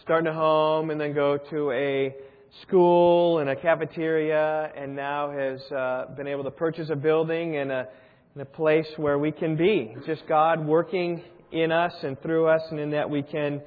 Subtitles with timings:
[0.00, 2.14] starting a home and then go to a
[2.62, 7.72] school and a cafeteria and now has uh, been able to purchase a building and
[7.72, 7.88] a,
[8.34, 9.92] and a place where we can be.
[10.06, 13.60] Just God working in us and through us and in that we can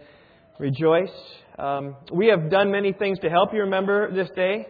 [0.57, 1.12] rejoice.
[1.59, 4.68] Um, we have done many things to help you remember this day.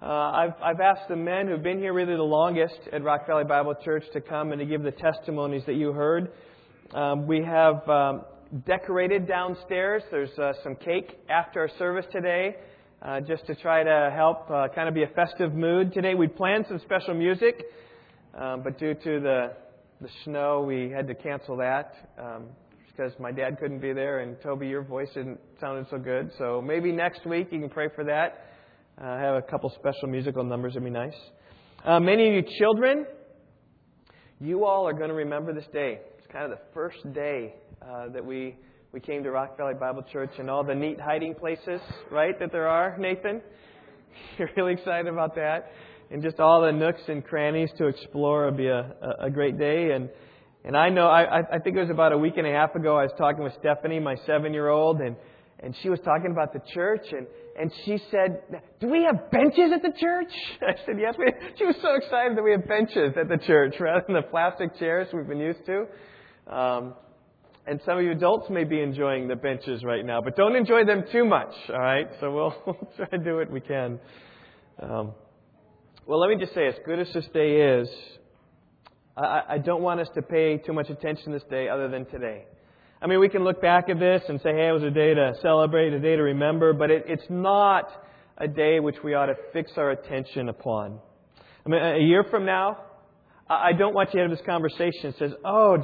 [0.00, 3.42] Uh, I've, I've asked the men who've been here really the longest at Rock Valley
[3.42, 6.30] Bible Church to come and to give the testimonies that you heard.
[6.94, 8.22] Um, we have um,
[8.66, 10.02] decorated downstairs.
[10.10, 12.56] There's uh, some cake after our service today,
[13.02, 16.14] uh, just to try to help uh, kind of be a festive mood today.
[16.14, 17.64] We planned some special music,
[18.38, 19.52] um, but due to the
[20.00, 22.46] the snow, we had to cancel that um,
[22.88, 26.30] because my dad couldn't be there, and Toby, your voice didn't sounded so good.
[26.38, 28.46] So maybe next week you can pray for that.
[29.00, 30.72] Uh, have a couple special musical numbers.
[30.72, 31.16] It'd be nice.
[31.84, 33.06] Uh, many of you children,
[34.40, 36.00] you all are going to remember this day.
[36.18, 37.54] It's kind of the first day
[37.88, 38.56] uh, that we
[38.94, 41.80] we came to Rock Valley Bible Church and all the neat hiding places,
[42.12, 43.42] right, that there are, Nathan?
[44.38, 45.72] You're really excited about that.
[46.12, 49.90] And just all the nooks and crannies to explore would be a, a great day.
[49.90, 50.10] And,
[50.64, 52.96] and I know, I, I think it was about a week and a half ago,
[52.96, 55.16] I was talking with Stephanie, my seven year old, and,
[55.58, 57.06] and she was talking about the church.
[57.10, 57.26] And,
[57.58, 58.42] and she said,
[58.78, 60.30] Do we have benches at the church?
[60.62, 61.16] I said, Yes.
[61.18, 64.22] We, she was so excited that we have benches at the church rather than the
[64.22, 65.86] plastic chairs we've been used to.
[66.46, 66.94] Um,
[67.66, 70.84] and some of you adults may be enjoying the benches right now, but don't enjoy
[70.84, 72.06] them too much, all right?
[72.20, 73.98] So we'll, we'll try to do what we can.
[74.82, 75.12] Um,
[76.06, 77.88] well, let me just say, as good as this day is,
[79.16, 82.44] I, I don't want us to pay too much attention this day other than today.
[83.00, 85.14] I mean, we can look back at this and say, hey, it was a day
[85.14, 87.88] to celebrate, a day to remember, but it, it's not
[88.36, 90.98] a day which we ought to fix our attention upon.
[91.64, 92.78] I mean, a year from now,
[93.48, 95.78] I don't want you to have this conversation that says, oh,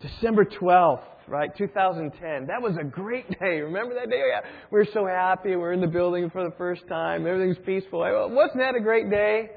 [0.00, 1.50] December 12th, right?
[1.56, 2.46] 2010.
[2.46, 3.60] That was a great day.
[3.60, 4.20] Remember that day?
[4.22, 4.48] Oh, yeah.
[4.70, 5.56] We are so happy.
[5.56, 7.26] We're in the building for the first time.
[7.26, 8.00] Everything's peaceful.
[8.00, 9.50] Wasn't that a great day?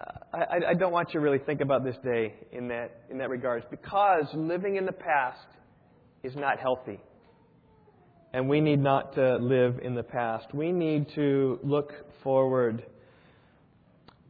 [0.00, 3.18] Uh, I, I don't want you to really think about this day in that, in
[3.18, 5.46] that regards because living in the past
[6.22, 7.00] is not healthy.
[8.32, 10.52] And we need not to live in the past.
[10.52, 11.92] We need to look
[12.22, 12.84] forward.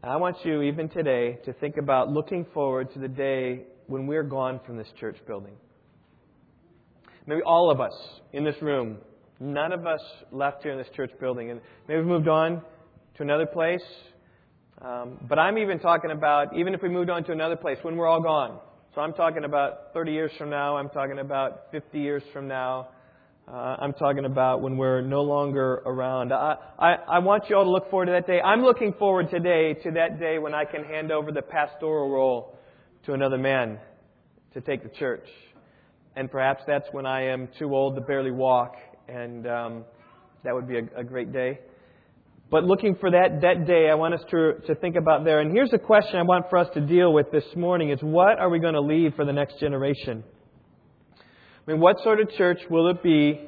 [0.03, 4.23] I want you, even today, to think about looking forward to the day when we're
[4.23, 5.55] gone from this church building.
[7.27, 7.95] Maybe all of us
[8.33, 8.99] in this room,
[9.41, 10.01] none of us
[10.31, 12.63] left here in this church building, and maybe we've moved on
[13.17, 13.83] to another place.
[14.81, 17.97] Um, but I'm even talking about, even if we moved on to another place, when
[17.97, 18.61] we're all gone.
[18.95, 22.89] So I'm talking about 30 years from now, I'm talking about 50 years from now.
[23.49, 26.33] Uh, I'm talking about when we're no longer around.
[26.33, 28.41] I, I, I want you all to look forward to that day.
[28.41, 32.59] I'm looking forward today to that day when I can hand over the pastoral role
[33.05, 33.79] to another man
[34.55, 35.29] to take the church
[36.17, 38.75] and perhaps that's when I am too old to barely walk,
[39.09, 39.85] and um,
[40.45, 41.61] that would be a, a great day.
[42.51, 45.41] But looking for that, that day, I want us to, to think about there.
[45.41, 48.39] And here's a question I want for us to deal with this morning is what
[48.39, 50.23] are we going to leave for the next generation?
[51.67, 53.41] I mean, what sort of church will it be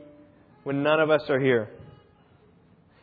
[0.65, 1.71] when none of us are here?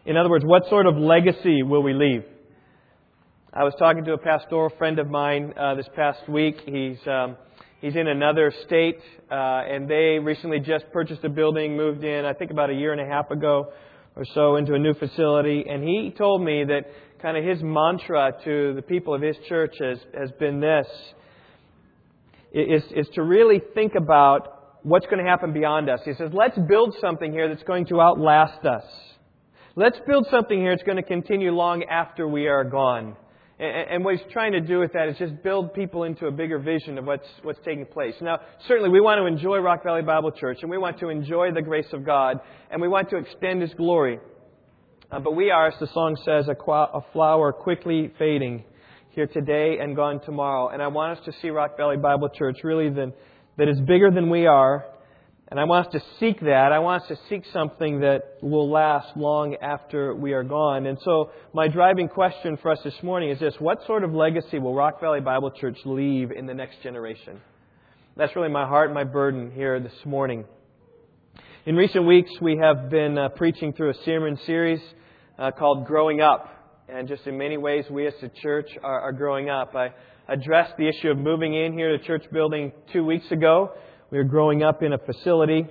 [0.06, 2.24] In other words, what sort of legacy will we leave?
[3.54, 6.58] I was talking to a pastoral friend of mine uh, this past week.
[6.66, 7.38] He's um,
[7.82, 9.00] He's in another state,
[9.30, 12.94] uh, and they recently just purchased a building, moved in, I think about a year
[12.94, 13.72] and a half ago
[14.16, 15.66] or so, into a new facility.
[15.68, 16.86] And he told me that
[17.22, 20.88] kind of his mantra to the people of his church has, has been this
[22.54, 26.00] is, is to really think about what's going to happen beyond us.
[26.06, 28.86] He says, let's build something here that's going to outlast us.
[29.76, 33.18] Let's build something here that's going to continue long after we are gone.
[33.58, 36.60] And what he's trying to do with that is just build people into a bigger
[36.60, 38.14] vision of what's, what's taking place.
[38.20, 41.54] Now, certainly we want to enjoy Rock Valley Bible Church, and we want to enjoy
[41.54, 44.20] the grace of God, and we want to extend His glory.
[45.10, 48.66] Uh, but we are, as the song says, a, a flower quickly fading
[49.12, 50.68] here today and gone tomorrow.
[50.68, 53.14] And I want us to see Rock Valley Bible Church really than,
[53.58, 54.86] that is bigger than we are
[55.48, 56.72] and I want us to seek that.
[56.72, 60.88] I want us to seek something that will last long after we are gone.
[60.88, 64.58] And so, my driving question for us this morning is this What sort of legacy
[64.58, 67.40] will Rock Valley Bible Church leave in the next generation?
[68.18, 70.46] That's really my heart and my burden here this morning.
[71.68, 74.82] In recent weeks, we have been uh, preaching through a sermon series
[75.38, 76.50] uh, called Growing Up.
[76.88, 79.76] And just in many ways, we as a church are, are growing up.
[79.76, 79.94] I
[80.28, 83.74] addressed the issue of moving in here to church building two weeks ago.
[84.12, 85.66] We are growing up in a facility.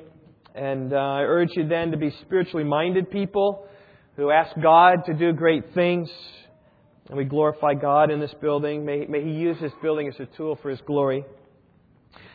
[0.57, 3.67] And uh, I urge you then to be spiritually minded people
[4.17, 6.11] who ask God to do great things.
[7.09, 8.85] And we glorify God in this building.
[8.85, 11.25] May, may He use this building as a tool for His glory.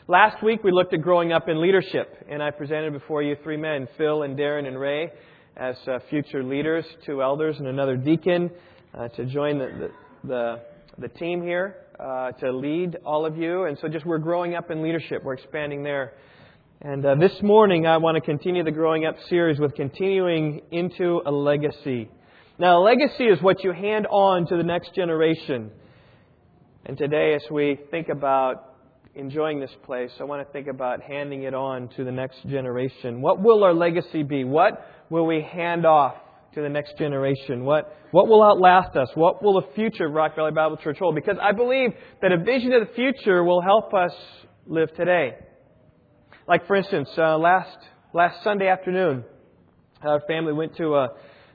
[0.08, 3.58] Last week we looked at growing up in leadership, and I presented before you three
[3.58, 5.12] men, Phil and Darren and Ray,
[5.56, 8.50] as uh, future leaders, two elders and another deacon,
[8.98, 9.92] uh, to join the,
[10.24, 10.62] the, the,
[11.00, 13.66] the team here uh, to lead all of you.
[13.66, 16.14] And so just we're growing up in leadership, we're expanding there.
[16.82, 21.22] And uh, this morning I want to continue the growing up series with continuing into
[21.26, 22.10] a legacy.
[22.58, 25.72] Now, a legacy is what you hand on to the next generation.
[26.86, 28.76] And today, as we think about
[29.16, 33.22] enjoying this place, I want to think about handing it on to the next generation.
[33.22, 34.44] What will our legacy be?
[34.44, 36.16] What will we hand off
[36.54, 37.64] to the next generation?
[37.64, 39.10] What, what will outlast us?
[39.16, 41.16] What will the future of Rock Valley Bible Church hold?
[41.16, 41.92] Because I believe
[42.22, 44.12] that a vision of the future will help us
[44.66, 45.36] live today.
[46.48, 47.78] Like, for instance, uh, last,
[48.14, 49.24] last Sunday afternoon,
[50.02, 51.10] our family went to a,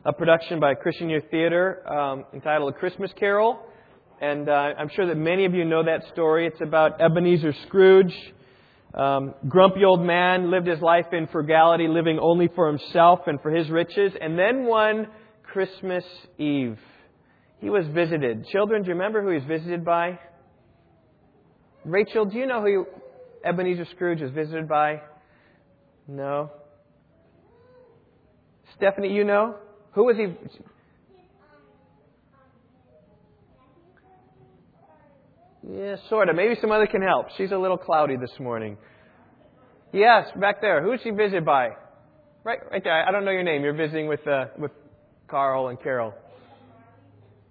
[0.05, 3.59] a production by Christian Youth Theater um, entitled A Christmas Carol.
[4.21, 6.47] And uh, I'm sure that many of you know that story.
[6.47, 8.15] It's about Ebenezer Scrooge.
[8.95, 13.51] Um, grumpy old man lived his life in frugality, living only for himself and for
[13.51, 14.13] his riches.
[14.21, 15.09] And then one
[15.43, 16.05] Christmas
[16.39, 16.79] Eve,
[17.59, 18.47] he was visited.
[18.47, 20.21] Children, do you remember who he was visited by?
[21.85, 22.87] Rachel, do you know who
[23.45, 25.03] Ebenezer Scrooge was visited by?
[26.07, 26.51] No.
[28.77, 29.57] Stephanie, you know?
[29.93, 30.27] Who was he?
[35.71, 36.37] Yeah, sort of.
[36.37, 37.27] Maybe some other can help.
[37.37, 38.77] She's a little cloudy this morning.
[39.93, 40.83] Yes, back there.
[40.83, 41.71] Who's she visited by?
[42.43, 43.09] Right, right there.
[43.09, 43.63] I don't know your name.
[43.63, 44.73] You're visiting with uh, with
[45.29, 46.13] Carl and Carol.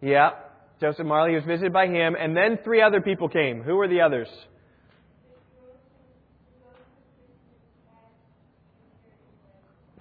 [0.02, 0.32] Yeah,
[0.80, 3.64] Joseph Marley was visited by him, and then three other people came.
[3.64, 4.28] Who were the others?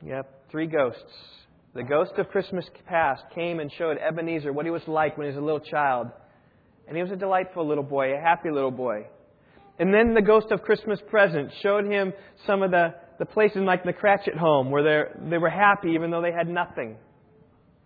[0.05, 1.01] Yep, three ghosts.
[1.75, 5.33] The ghost of Christmas past came and showed Ebenezer what he was like when he
[5.33, 6.09] was a little child.
[6.93, 9.07] And he was a delightful little boy, a happy little boy.
[9.79, 12.13] And then the ghost of Christmas present showed him
[12.47, 16.21] some of the, the places like the Cratchit home where they were happy even though
[16.21, 16.99] they had nothing.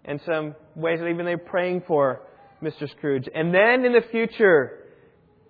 [0.04, 2.22] And some ways that even they were praying for
[2.60, 2.90] Mr.
[2.90, 3.28] Scrooge.
[3.32, 4.80] And then in the future,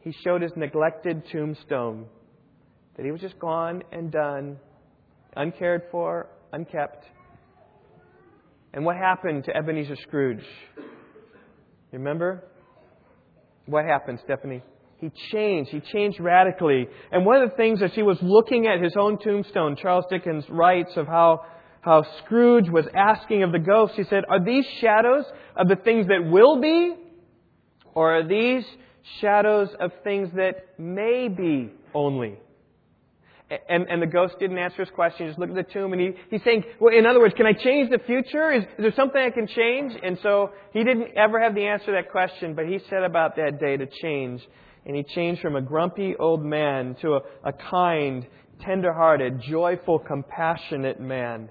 [0.02, 2.04] he showed his neglected tombstone.
[2.98, 4.58] That he was just gone and done,
[5.34, 7.06] uncared for, unkept.
[8.74, 10.44] And what happened to Ebenezer Scrooge?
[11.90, 12.44] Remember?
[13.66, 14.62] What happened, Stephanie?
[14.98, 15.70] He changed.
[15.70, 16.88] He changed radically.
[17.12, 20.44] And one of the things as he was looking at his own tombstone, Charles Dickens
[20.48, 21.44] writes of how,
[21.82, 25.24] how Scrooge was asking of the ghost, he said, Are these shadows
[25.56, 26.94] of the things that will be?
[27.94, 28.64] Or are these
[29.20, 32.38] shadows of things that may be only?
[33.48, 35.26] And, and the ghost didn't answer his question.
[35.26, 37.46] He just looked at the tomb and he, he's saying, well, in other words, can
[37.46, 38.50] I change the future?
[38.50, 39.92] Is, is there something I can change?
[40.02, 43.36] And so he didn't ever have the answer to that question, but he set about
[43.36, 44.42] that day to change.
[44.84, 48.26] And he changed from a grumpy old man to a, a kind,
[48.62, 51.48] tender-hearted, joyful, compassionate man.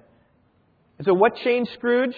[0.97, 2.15] And so what changed Scrooge?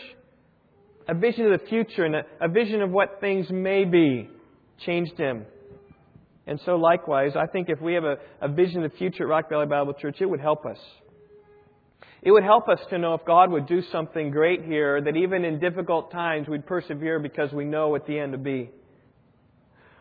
[1.07, 4.27] A vision of the future and a, a vision of what things may be
[4.85, 5.45] changed him.
[6.47, 9.29] And so, likewise, I think if we have a, a vision of the future at
[9.29, 10.77] Rock Valley Bible Church, it would help us.
[12.21, 15.45] It would help us to know if God would do something great here, that even
[15.45, 18.69] in difficult times we'd persevere because we know what the end will be.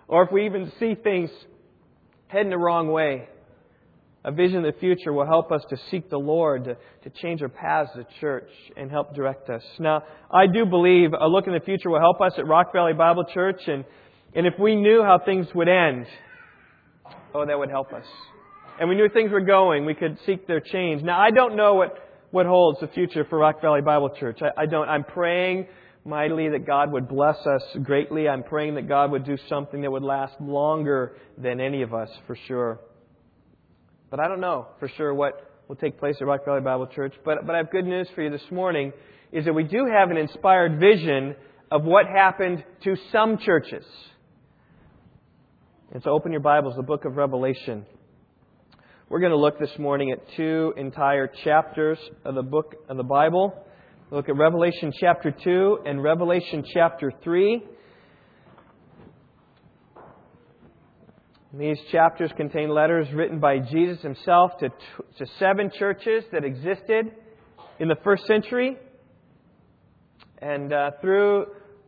[0.09, 1.31] Or if we even see things
[2.29, 3.29] heading the wrong way,
[4.25, 7.43] a vision of the future will help us to seek the Lord, to, to change
[7.43, 9.63] our paths as a church, and help direct us.
[9.79, 12.93] Now, I do believe a look in the future will help us at Rock Valley
[12.93, 13.85] Bible Church, and,
[14.35, 16.07] and if we knew how things would end,
[17.35, 18.05] oh, that would help us.
[18.79, 21.03] And we knew things were going, we could seek their change.
[21.03, 21.97] Now, I don't know what,
[22.31, 24.41] what holds the future for Rock Valley Bible Church.
[24.43, 24.89] I, I don't.
[24.89, 25.67] I'm praying
[26.05, 28.29] mightily that God would bless us greatly.
[28.29, 32.11] I'm praying that God would do something that would last longer than any of us,
[32.27, 32.81] for sure.
[34.11, 37.15] But I don't know for sure what will take place at Rock Valley Bible Church.
[37.25, 38.93] But, but I have good news for you this morning
[39.33, 41.35] is that we do have an inspired vision
[41.71, 43.85] of what happened to some churches.
[45.93, 47.87] And so open your Bibles, the book of Revelation.
[49.09, 53.05] We're going to look this morning at two entire chapters of the book of the
[53.05, 53.55] Bible.
[54.11, 57.63] We'll look at Revelation chapter 2 and Revelation chapter 3.
[61.55, 64.69] These chapters contain letters written by Jesus himself to,
[65.19, 67.13] to seven churches that existed
[67.79, 68.77] in the first century.
[70.43, 71.47] And uh, through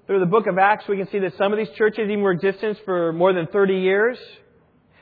[0.09, 2.33] through the book of Acts, we can see that some of these churches even were
[2.33, 4.19] in existence for more than 30 years.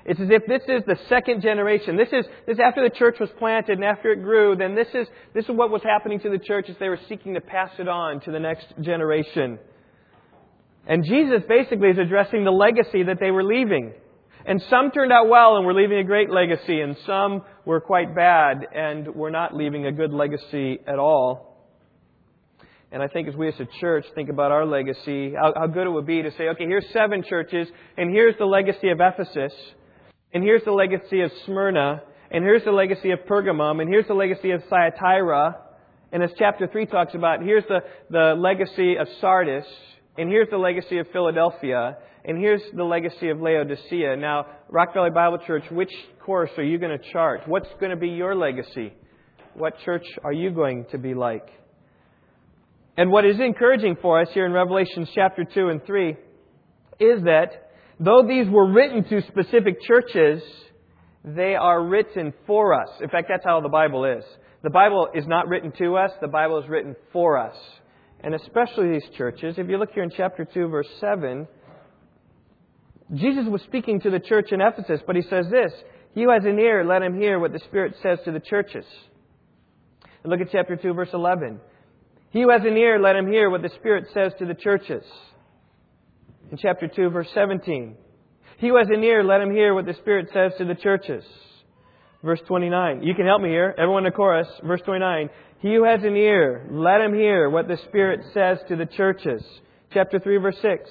[0.04, 1.96] It's as if this is the second generation.
[1.96, 5.06] This is this after the church was planted and after it grew, then this is
[5.32, 7.86] this is what was happening to the church as they were seeking to pass it
[7.86, 9.60] on to the next generation.
[10.88, 13.94] And Jesus basically is addressing the legacy that they were leaving.
[14.44, 18.12] And some turned out well and we're leaving a great legacy, and some were quite
[18.14, 21.55] bad and we're not leaving a good legacy at all.
[22.92, 25.86] And I think as we as a church think about our legacy, how, how good
[25.86, 29.52] it would be to say, okay, here's seven churches, and here's the legacy of Ephesus,
[30.32, 34.14] and here's the legacy of Smyrna, and here's the legacy of Pergamum, and here's the
[34.14, 35.56] legacy of Thyatira,
[36.12, 39.66] and as chapter 3 talks about, here's the, the legacy of Sardis,
[40.16, 44.16] and here's the legacy of Philadelphia, and here's the legacy of Laodicea.
[44.16, 45.92] Now, Rock Valley Bible Church, which
[46.24, 47.42] course are you going to chart?
[47.46, 48.92] What's going to be your legacy?
[49.54, 51.48] What church are you going to be like?
[52.96, 56.16] And what is encouraging for us here in Revelation chapter 2 and 3
[56.98, 60.42] is that though these were written to specific churches,
[61.24, 62.88] they are written for us.
[63.02, 64.24] In fact, that's how the Bible is.
[64.62, 67.54] The Bible is not written to us, the Bible is written for us.
[68.20, 69.56] And especially these churches.
[69.58, 71.46] If you look here in chapter 2, verse 7,
[73.14, 75.72] Jesus was speaking to the church in Ephesus, but he says this
[76.14, 78.86] He who has an ear, let him hear what the Spirit says to the churches.
[80.22, 81.60] And look at chapter 2, verse 11.
[82.36, 85.02] He who has an ear, let him hear what the Spirit says to the churches.
[86.52, 87.96] In chapter 2, verse 17.
[88.58, 91.24] He who has an ear, let him hear what the Spirit says to the churches.
[92.22, 93.02] Verse 29.
[93.04, 93.74] You can help me here.
[93.78, 94.48] Everyone in the chorus.
[94.62, 95.30] Verse 29.
[95.60, 99.42] He who has an ear, let him hear what the Spirit says to the churches.
[99.94, 100.90] Chapter 3, verse 6.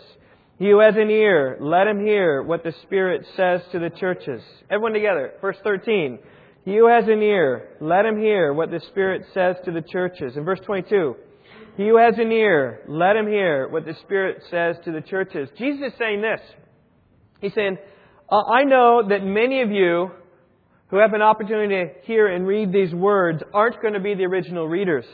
[0.58, 4.42] He who has an ear, let him hear what the Spirit says to the churches.
[4.72, 5.34] Everyone together.
[5.42, 6.18] Verse 13.
[6.64, 10.38] He who has an ear, let him hear what the Spirit says to the churches.
[10.38, 11.18] In verse 22.
[11.78, 15.50] He who has an ear, let him hear what the Spirit says to the churches.
[15.58, 16.40] Jesus is saying this.
[17.42, 17.78] He's saying,
[18.32, 20.12] uh, I know that many of you
[20.88, 24.24] who have an opportunity to hear and read these words aren't going to be the
[24.24, 25.06] original readers.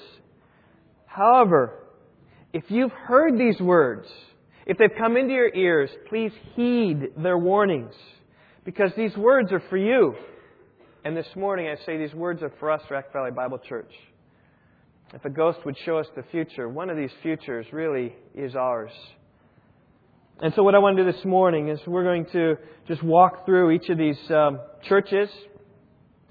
[1.07, 1.73] However,
[2.53, 4.07] if you've heard these words,
[4.65, 7.93] if they've come into your ears, please heed their warnings.
[8.63, 10.13] Because these words are for you.
[11.03, 13.91] And this morning I say these words are for us, Rock Valley Bible Church.
[15.13, 18.91] If a ghost would show us the future, one of these futures really is ours.
[20.41, 22.55] And so, what I want to do this morning is we're going to
[22.87, 25.29] just walk through each of these um, churches.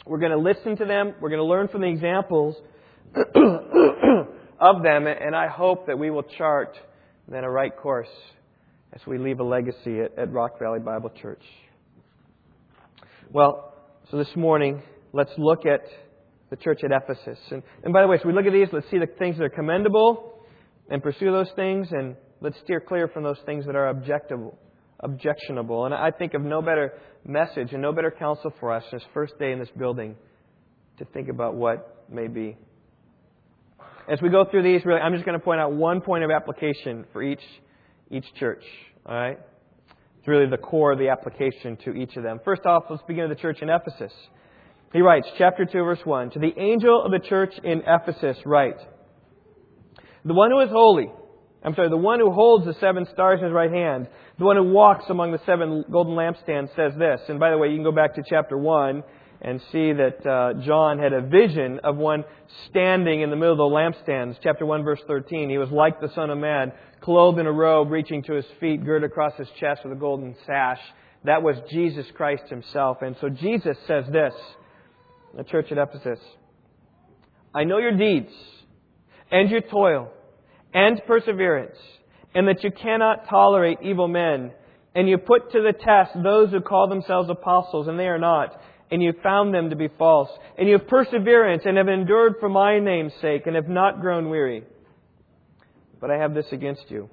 [0.07, 1.15] We're going to listen to them.
[1.21, 2.57] We're going to learn from the examples
[3.15, 5.07] of them.
[5.07, 6.75] And I hope that we will chart
[7.29, 8.09] then a right course
[8.95, 11.43] as we leave a legacy at, at Rock Valley Bible Church.
[13.31, 13.75] Well,
[14.11, 14.83] so this morning,
[15.13, 15.83] let's look at
[16.51, 17.39] the church at Ephesus.
[17.51, 19.45] And, and by the way, as we look at these, let's see the things that
[19.45, 20.35] are commendable
[20.91, 24.57] and pursue those things, and let's steer clear from those things that are objectable,
[25.01, 25.87] objectionable.
[25.87, 29.39] And I think of no better message and no better counsel for us this first
[29.39, 30.17] day in this building
[30.99, 32.57] to think about what may be.
[34.11, 36.31] As we go through these, really, I'm just going to point out one point of
[36.31, 37.43] application for each,
[38.11, 38.65] each church.
[39.07, 39.39] All right?
[40.19, 42.41] It's really the core of the application to each of them.
[42.45, 44.13] First off, let's begin with the church in Ephesus.
[44.93, 48.79] He writes, chapter 2, verse 1, To the angel of the church in Ephesus write,
[50.25, 51.11] The one who is holy,
[51.63, 54.57] I'm sorry, the one who holds the seven stars in his right hand, the one
[54.57, 57.21] who walks among the seven golden lampstands says this.
[57.29, 59.03] And by the way, you can go back to chapter 1
[59.43, 62.25] and see that uh, John had a vision of one
[62.69, 64.39] standing in the middle of the lampstands.
[64.43, 65.51] Chapter 1, verse 13.
[65.51, 68.85] He was like the Son of Man, clothed in a robe reaching to his feet,
[68.85, 70.81] girded across his chest with a golden sash.
[71.25, 73.03] That was Jesus Christ himself.
[73.03, 74.35] And so Jesus says this
[75.37, 76.19] the church at Ephesus.
[77.55, 78.33] I know your deeds
[79.31, 80.11] and your toil
[80.73, 81.77] and perseverance,
[82.35, 84.53] and that you cannot tolerate evil men,
[84.95, 88.61] and you put to the test those who call themselves apostles, and they are not,
[88.91, 92.49] and you found them to be false, and you have perseverance and have endured for
[92.49, 94.65] my name's sake, and have not grown weary.
[96.01, 97.11] But I have this against you,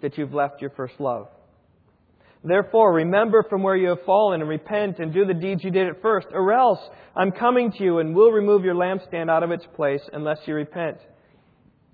[0.00, 1.28] that you've left your first love.
[2.46, 5.88] Therefore, remember from where you have fallen and repent and do the deeds you did
[5.88, 6.78] at first, or else
[7.16, 10.54] I'm coming to you and will remove your lampstand out of its place unless you
[10.54, 10.98] repent.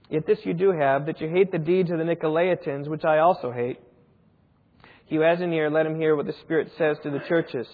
[0.09, 3.19] Yet this you do have, that you hate the deeds of the Nicolaitans, which I
[3.19, 3.79] also hate.
[5.07, 7.69] He who has an ear, let him hear what the Spirit says to the churches.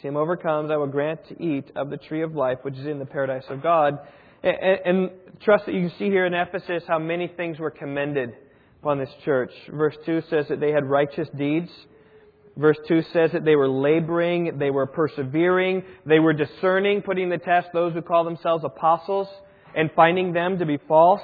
[0.00, 2.86] To him overcomes, I will grant to eat of the tree of life, which is
[2.86, 4.00] in the paradise of God.
[4.42, 5.10] And, and
[5.42, 8.34] trust that you can see here in Ephesus how many things were commended
[8.80, 9.50] upon this church.
[9.70, 11.70] Verse 2 says that they had righteous deeds.
[12.56, 17.38] Verse 2 says that they were laboring, they were persevering, they were discerning, putting the
[17.38, 19.28] test those who call themselves apostles
[19.76, 21.22] and finding them to be false.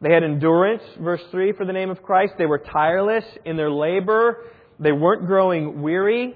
[0.00, 2.34] They had endurance, verse 3, for the name of Christ.
[2.36, 4.44] They were tireless in their labor.
[4.78, 6.34] They weren't growing weary.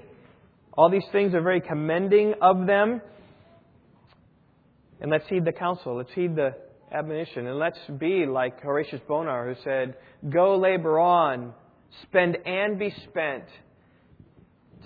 [0.73, 3.01] All these things are very commending of them.
[4.99, 5.97] And let's heed the counsel.
[5.97, 6.55] Let's heed the
[6.91, 7.47] admonition.
[7.47, 9.95] And let's be like Horatius Bonar, who said,
[10.29, 11.53] Go labor on,
[12.03, 13.45] spend and be spent.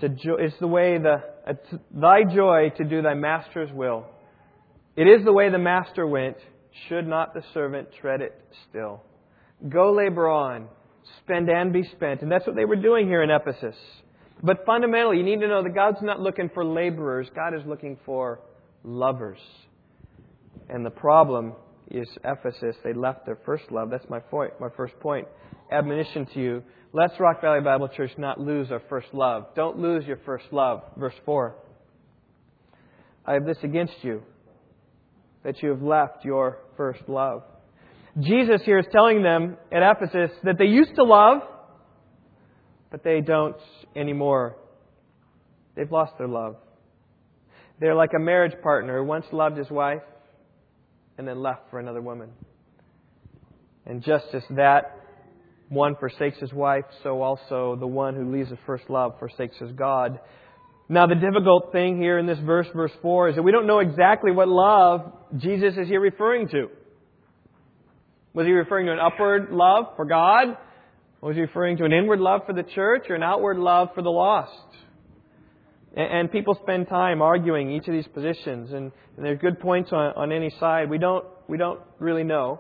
[0.01, 4.05] It's, jo- it's the way the it's thy joy to do thy master's will.
[4.95, 6.37] It is the way the master went.
[6.89, 8.33] Should not the servant tread it
[8.69, 9.01] still?
[9.69, 10.67] Go labor on,
[11.23, 12.21] spend and be spent.
[12.21, 13.75] And that's what they were doing here in Ephesus.
[14.43, 17.97] But fundamentally, you need to know that God's not looking for laborers, God is looking
[18.05, 18.41] for
[18.83, 19.39] lovers.
[20.69, 21.53] And the problem
[21.91, 22.75] is Ephesus.
[22.83, 23.89] They left their first love.
[23.89, 25.27] That's my point, my first point.
[25.71, 26.63] Admonition to you.
[26.93, 29.47] Let's Rock Valley Bible Church not lose our first love.
[29.55, 30.83] Don't lose your first love.
[30.97, 31.55] Verse 4.
[33.25, 34.23] I have this against you,
[35.43, 37.43] that you have left your first love.
[38.19, 41.41] Jesus here is telling them at Ephesus that they used to love,
[42.91, 43.57] but they don't
[43.95, 44.55] anymore.
[45.75, 46.55] They've lost their love.
[47.79, 50.01] They're like a marriage partner who once loved his wife
[51.17, 52.29] and then left for another woman.
[53.85, 54.99] And just as that
[55.69, 59.71] one forsakes his wife, so also the one who leaves his first love forsakes his
[59.71, 60.19] God.
[60.87, 63.79] Now, the difficult thing here in this verse, verse 4, is that we don't know
[63.79, 66.67] exactly what love Jesus is here referring to.
[68.33, 70.57] Was he referring to an upward love for God?
[71.21, 74.03] Was he referring to an inward love for the church or an outward love for
[74.03, 74.51] the lost?
[75.95, 80.13] And, people spend time arguing each of these positions, and, and there's good points on,
[80.17, 80.89] on any side.
[80.89, 82.59] We don't, we don't really know.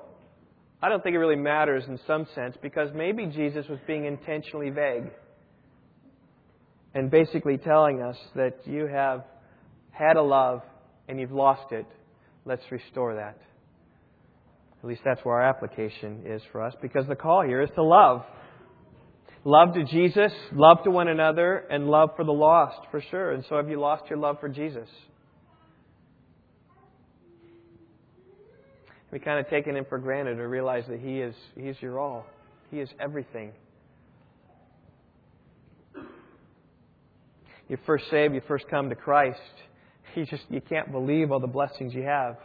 [0.81, 4.69] I don't think it really matters in some sense because maybe Jesus was being intentionally
[4.69, 5.11] vague
[6.93, 9.25] and basically telling us that you have
[9.91, 10.61] had a love
[11.09, 11.85] and you've lost it.
[12.45, 13.37] Let's restore that.
[14.81, 17.83] At least that's where our application is for us because the call here is to
[17.83, 18.23] love.
[19.47, 23.31] Love to Jesus, love to one another, and love for the lost, for sure.
[23.31, 24.89] And so have you lost your love for Jesus?
[29.11, 32.25] We kind of taken him for granted or realize that he is he's your all.
[32.71, 33.51] He is everything.
[37.69, 39.39] You first saved, you first come to Christ.
[40.15, 42.37] You just you can't believe all the blessings you have.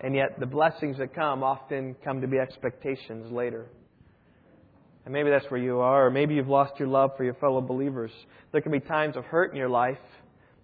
[0.00, 3.66] And yet the blessings that come often come to be expectations later.
[5.10, 7.60] And maybe that's where you are, or maybe you've lost your love for your fellow
[7.60, 8.12] believers.
[8.52, 9.98] There can be times of hurt in your life,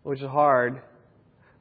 [0.04, 0.80] which is hard,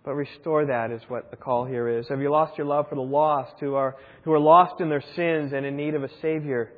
[0.03, 2.07] but restore that is what the call here is.
[2.10, 5.03] Have you lost your love for the lost who are, who are lost in their
[5.15, 6.73] sins and in need of a Savior?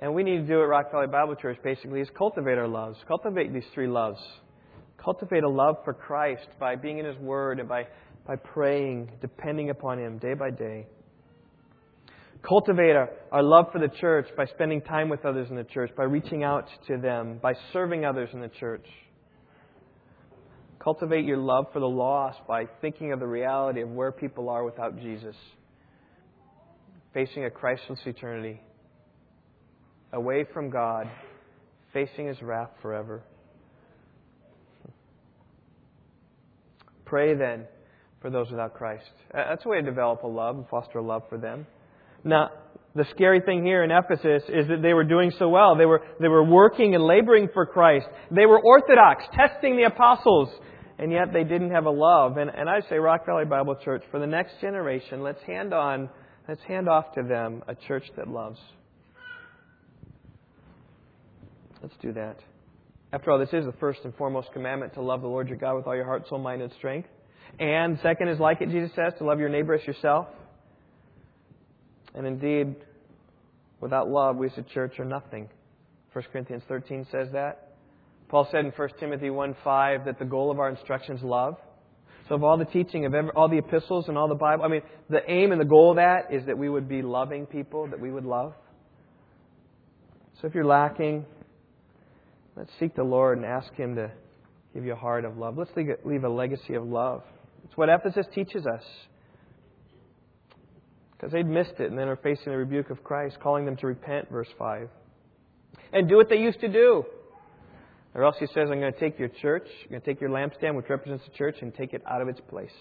[0.00, 2.98] And we need to do at Rock Valley Bible Church basically is cultivate our loves.
[3.08, 4.20] Cultivate these three loves.
[5.02, 7.86] Cultivate a love for Christ by being in His Word and by,
[8.26, 10.84] by praying, depending upon Him day by day.
[12.42, 15.90] Cultivate our, our love for the church by spending time with others in the church,
[15.96, 18.86] by reaching out to them, by serving others in the church.
[20.78, 24.64] Cultivate your love for the lost by thinking of the reality of where people are
[24.64, 25.34] without Jesus,
[27.12, 28.60] facing a Christless eternity,
[30.12, 31.10] away from God,
[31.92, 33.22] facing His wrath forever.
[37.04, 37.64] Pray then
[38.20, 39.10] for those without Christ.
[39.32, 41.66] That's a way to develop a love and foster a love for them.
[42.26, 42.50] Now,
[42.96, 45.76] the scary thing here in Ephesus is that they were doing so well.
[45.76, 48.06] They were, they were working and laboring for Christ.
[48.32, 50.48] They were orthodox, testing the apostles,
[50.98, 52.36] and yet they didn't have a love.
[52.38, 56.08] And, and I say, Rock Valley Bible Church, for the next generation, let's hand on,
[56.48, 58.58] let's hand off to them a church that loves.
[61.80, 62.38] Let's do that.
[63.12, 65.76] After all, this is the first and foremost commandment to love the Lord your God
[65.76, 67.08] with all your heart, soul, mind, and strength.
[67.60, 70.26] And second is like it, Jesus says, to love your neighbor as yourself.
[72.16, 72.74] And indeed,
[73.80, 75.48] without love, we as a church are nothing.
[76.12, 77.74] 1 Corinthians 13 says that.
[78.28, 81.56] Paul said in 1 Timothy 1 5 that the goal of our instruction is love.
[82.28, 84.68] So, of all the teaching of every, all the epistles and all the Bible, I
[84.68, 87.86] mean, the aim and the goal of that is that we would be loving people,
[87.88, 88.54] that we would love.
[90.40, 91.24] So, if you're lacking,
[92.56, 94.10] let's seek the Lord and ask Him to
[94.74, 95.56] give you a heart of love.
[95.56, 97.22] Let's leave a legacy of love.
[97.64, 98.82] It's what Ephesus teaches us.
[101.16, 103.86] Because they'd missed it and then are facing the rebuke of Christ, calling them to
[103.86, 104.88] repent, verse 5.
[105.92, 107.04] And do what they used to do.
[108.14, 110.30] Or else he says, I'm going to take your church, I'm going to take your
[110.30, 112.72] lampstand, which represents the church, and take it out of its place.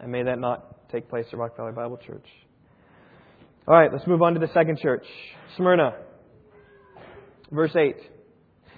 [0.00, 2.26] And may that not take place at Rock Valley Bible Church.
[3.68, 5.04] All right, let's move on to the second church,
[5.56, 5.96] Smyrna.
[7.50, 7.96] Verse 8.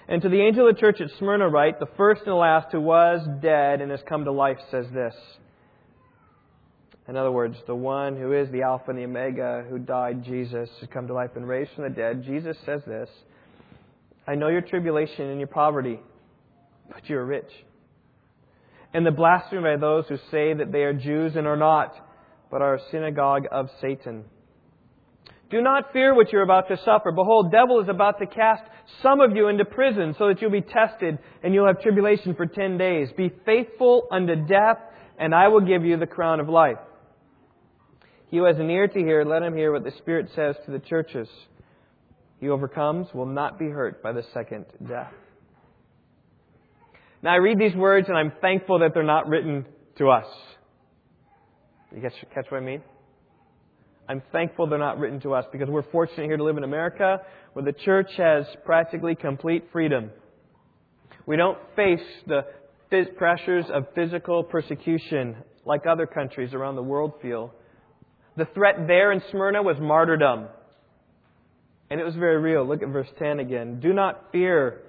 [0.09, 2.69] And to the angel of the church at Smyrna write, the first and the last
[2.73, 5.15] who was dead and has come to life says this.
[7.09, 10.69] In other words, the one who is the Alpha and the Omega, who died, Jesus,
[10.79, 12.23] who come to life and raised from the dead.
[12.25, 13.09] Jesus says this
[14.27, 15.99] I know your tribulation and your poverty,
[16.93, 17.51] but you are rich.
[18.93, 21.95] And the blasphemy by those who say that they are Jews and are not,
[22.51, 24.25] but are a synagogue of Satan.
[25.51, 27.11] Do not fear what you're about to suffer.
[27.11, 28.63] Behold, devil is about to cast
[29.03, 32.45] some of you into prison so that you'll be tested and you'll have tribulation for
[32.45, 33.09] ten days.
[33.17, 34.77] Be faithful unto death
[35.19, 36.77] and I will give you the crown of life.
[38.31, 40.71] He who has an ear to hear, let him hear what the Spirit says to
[40.71, 41.29] the churches.
[42.41, 45.13] He overcomes will not be hurt by the second death.
[47.23, 49.65] Now I read these words and I'm thankful that they're not written
[49.97, 50.27] to us.
[51.95, 52.83] You catch, catch what I mean?
[54.09, 57.19] I'm thankful they're not written to us because we're fortunate here to live in America
[57.55, 60.11] where the church has practically complete freedom.
[61.27, 62.45] We don't face the
[63.17, 67.53] pressures of physical persecution like other countries around the world feel.
[68.39, 70.47] The threat there in Smyrna was martyrdom.
[71.91, 72.67] And it was very real.
[72.67, 73.81] Look at verse 10 again.
[73.81, 74.83] Do not fear.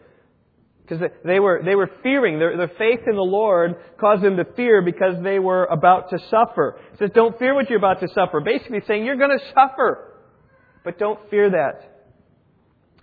[0.83, 2.37] Because they were, they were fearing.
[2.37, 6.19] Their, their faith in the Lord caused them to fear because they were about to
[6.29, 6.79] suffer.
[6.93, 8.39] It says, don't fear what you're about to suffer.
[8.39, 10.19] Basically saying, you're going to suffer.
[10.83, 12.05] But don't fear that.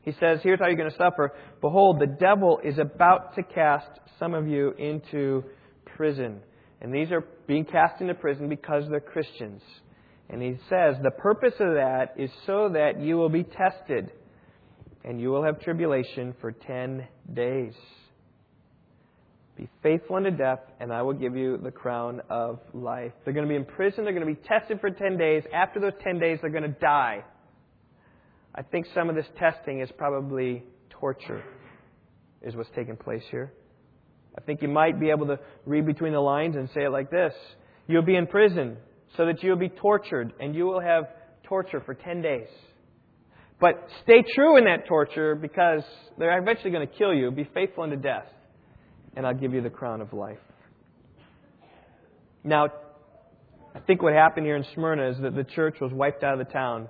[0.02, 1.32] He says, here's how you're going to suffer.
[1.60, 3.88] Behold, the devil is about to cast
[4.20, 5.42] some of you into
[5.96, 6.40] prison.
[6.80, 9.62] And these are being cast into prison because they're Christians.
[10.28, 14.10] And he says, the purpose of that is so that you will be tested
[15.04, 17.74] and you will have tribulation for 10 days.
[19.56, 23.12] Be faithful unto death, and I will give you the crown of life.
[23.24, 24.04] They're going to be in prison.
[24.04, 25.44] They're going to be tested for 10 days.
[25.54, 27.24] After those 10 days, they're going to die.
[28.54, 31.42] I think some of this testing is probably torture,
[32.42, 33.52] is what's taking place here.
[34.36, 37.10] I think you might be able to read between the lines and say it like
[37.10, 37.32] this
[37.86, 38.76] You'll be in prison
[39.16, 41.04] so that you'll be tortured, and you will have
[41.44, 42.48] torture for 10 days.
[43.60, 45.82] But stay true in that torture because
[46.18, 47.30] they're eventually going to kill you.
[47.30, 48.26] Be faithful unto death,
[49.16, 50.38] and I'll give you the crown of life.
[52.44, 52.68] Now,
[53.74, 56.46] I think what happened here in Smyrna is that the church was wiped out of
[56.46, 56.88] the town.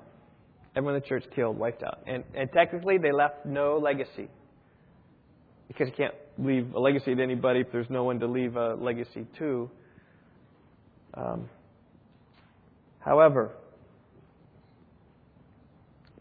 [0.75, 2.01] Everyone in the church killed, wiped out.
[2.07, 4.29] And, and technically, they left no legacy.
[5.69, 8.75] Because you can't leave a legacy to anybody if there's no one to leave a
[8.75, 9.71] legacy to.
[11.15, 11.49] Um,
[13.07, 13.53] however,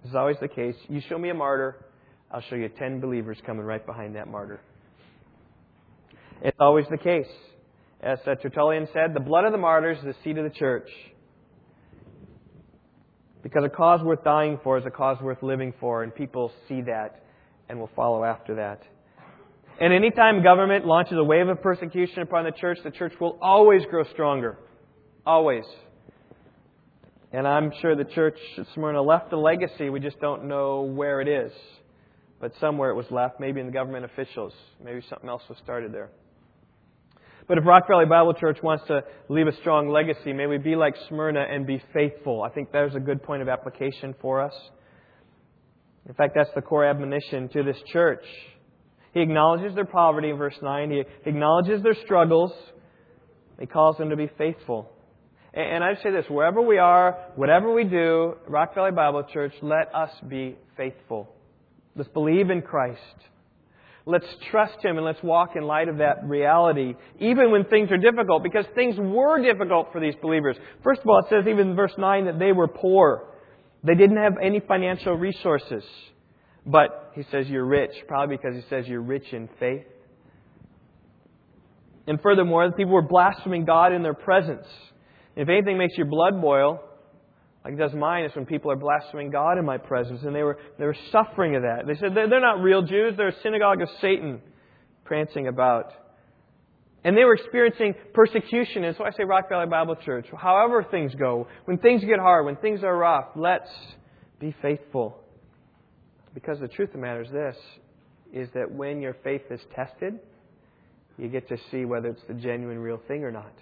[0.02, 0.76] this is always the case.
[0.88, 1.86] You show me a martyr,
[2.32, 4.62] I'll show you 10 believers coming right behind that martyr.
[6.42, 7.28] It's always the case.
[8.02, 10.90] As Tertullian said, the blood of the martyrs is the seed of the church.
[13.42, 16.82] Because a cause worth dying for is a cause worth living for, and people see
[16.82, 17.24] that
[17.68, 18.82] and will follow after that.
[19.80, 23.82] And anytime government launches a wave of persecution upon the church, the church will always
[23.90, 24.58] grow stronger.
[25.26, 25.64] Always.
[27.36, 29.90] And I'm sure the church at Smyrna left a legacy.
[29.90, 31.52] We just don't know where it is.
[32.40, 34.54] But somewhere it was left, maybe in the government officials.
[34.82, 36.12] Maybe something else was started there.
[37.50, 40.78] But if Rock Valley Bible Church wants to leave a strong legacy, may we be
[40.78, 42.42] like Smyrna and be faithful.
[42.42, 44.54] I think there's a good point of application for us.
[46.08, 48.24] In fact, that's the core admonition to this church.
[49.14, 50.90] He acknowledges their poverty in verse 9.
[50.90, 52.54] He acknowledges their struggles.
[53.60, 54.95] He calls them to be faithful.
[55.56, 59.94] And I say this wherever we are, whatever we do, Rock Valley Bible Church, let
[59.96, 61.34] us be faithful.
[61.96, 63.00] Let's believe in Christ.
[64.06, 67.98] Let's trust Him and let's walk in light of that reality, even when things are
[67.98, 70.58] difficult, because things were difficult for these believers.
[70.84, 73.30] First of all, it says even in verse 9 that they were poor.
[73.82, 75.84] They didn't have any financial resources.
[76.66, 79.86] But he says you're rich, probably because he says you're rich in faith.
[82.08, 84.68] And furthermore, the people were blaspheming God in their presence.
[85.36, 86.82] If anything makes your blood boil,
[87.64, 90.22] like it does mine, it's when people are blaspheming God in my presence.
[90.24, 91.88] And they were, they were suffering of that.
[91.88, 94.42] They said they're not real Jews, they're a synagogue of Satan
[95.04, 95.92] prancing about.
[97.04, 98.84] And they were experiencing persecution.
[98.84, 102.46] And so I say Rock Valley Bible Church, however things go, when things get hard,
[102.46, 103.70] when things are rough, let's
[104.40, 105.20] be faithful
[106.36, 107.56] because the truth of the matter is this
[108.34, 110.20] is that when your faith is tested,
[111.18, 113.54] you get to see whether it's the genuine real thing or not.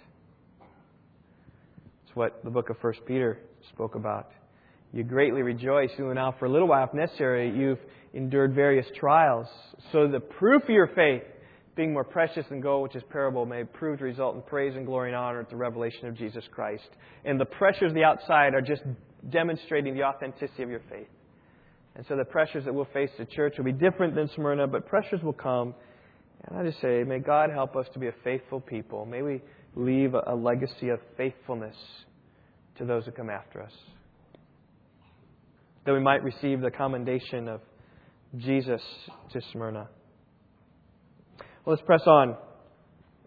[2.14, 4.30] What the book of First Peter spoke about.
[4.92, 7.80] You greatly rejoice, who now for a little while, if necessary, you've
[8.12, 9.48] endured various trials,
[9.90, 11.24] so the proof of your faith,
[11.74, 14.86] being more precious than gold, which is parable, may prove to result in praise and
[14.86, 16.88] glory and honor at the revelation of Jesus Christ.
[17.24, 18.82] And the pressures of the outside are just
[19.30, 21.08] demonstrating the authenticity of your faith.
[21.96, 24.86] And so the pressures that we'll face the church will be different than Smyrna, but
[24.86, 25.74] pressures will come.
[26.44, 29.04] And I just say, may God help us to be a faithful people.
[29.04, 29.42] May we
[29.76, 31.76] leave a legacy of faithfulness
[32.78, 33.72] to those who come after us.
[35.84, 37.60] That we might receive the commendation of
[38.36, 38.82] Jesus
[39.32, 39.88] to Smyrna.
[41.64, 42.36] Well, let's press on.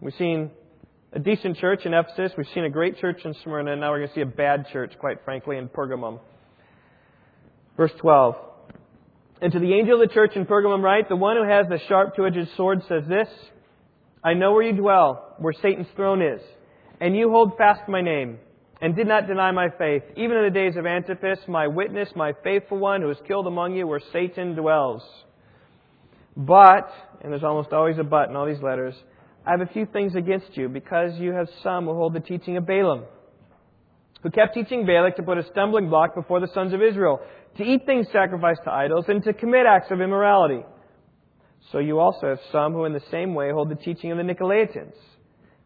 [0.00, 0.50] We've seen
[1.12, 2.32] a decent church in Ephesus.
[2.36, 3.72] We've seen a great church in Smyrna.
[3.72, 6.20] And now we're going to see a bad church, quite frankly, in Pergamum.
[7.76, 8.34] Verse 12.
[9.40, 11.78] And to the angel of the church in Pergamum write, the one who has the
[11.88, 13.28] sharp two-edged sword says this,
[14.22, 16.40] I know where you dwell, where Satan's throne is,
[17.00, 18.38] and you hold fast my name,
[18.80, 22.32] and did not deny my faith, even in the days of Antipas, my witness, my
[22.44, 25.02] faithful one, who was killed among you, where Satan dwells.
[26.36, 28.94] But, and there's almost always a but in all these letters,
[29.46, 32.56] I have a few things against you, because you have some who hold the teaching
[32.56, 33.04] of Balaam
[34.22, 37.20] who kept teaching Balak to put a stumbling block before the sons of Israel,
[37.56, 40.64] to eat things sacrificed to idols, and to commit acts of immorality.
[41.72, 44.24] So you also have some who in the same way hold the teaching of the
[44.24, 44.94] Nicolaitans.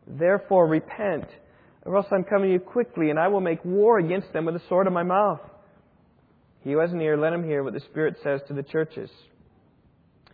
[0.07, 1.27] Therefore repent,
[1.85, 4.55] or else I'm coming to you quickly, and I will make war against them with
[4.55, 5.41] the sword of my mouth.
[6.61, 9.11] He who has an ear, let him hear what the Spirit says to the churches.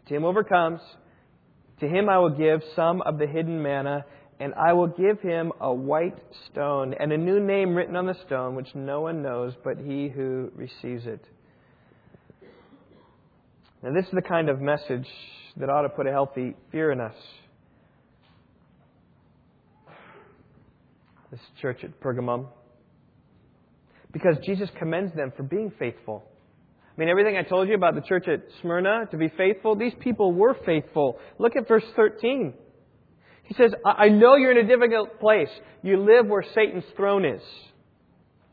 [0.08, 0.80] To him overcomes,
[1.80, 4.04] to him I will give some of the hidden manna
[4.40, 6.16] and I will give him a white
[6.50, 10.08] stone and a new name written on the stone, which no one knows but he
[10.08, 11.24] who receives it.
[13.82, 15.06] Now, this is the kind of message
[15.56, 17.14] that ought to put a healthy fear in us.
[21.30, 22.46] This church at Pergamum.
[24.12, 26.24] Because Jesus commends them for being faithful.
[26.96, 29.92] I mean, everything I told you about the church at Smyrna to be faithful, these
[30.00, 31.18] people were faithful.
[31.38, 32.54] Look at verse 13.
[33.44, 35.48] He says, I know you're in a difficult place.
[35.82, 37.42] You live where Satan's throne is.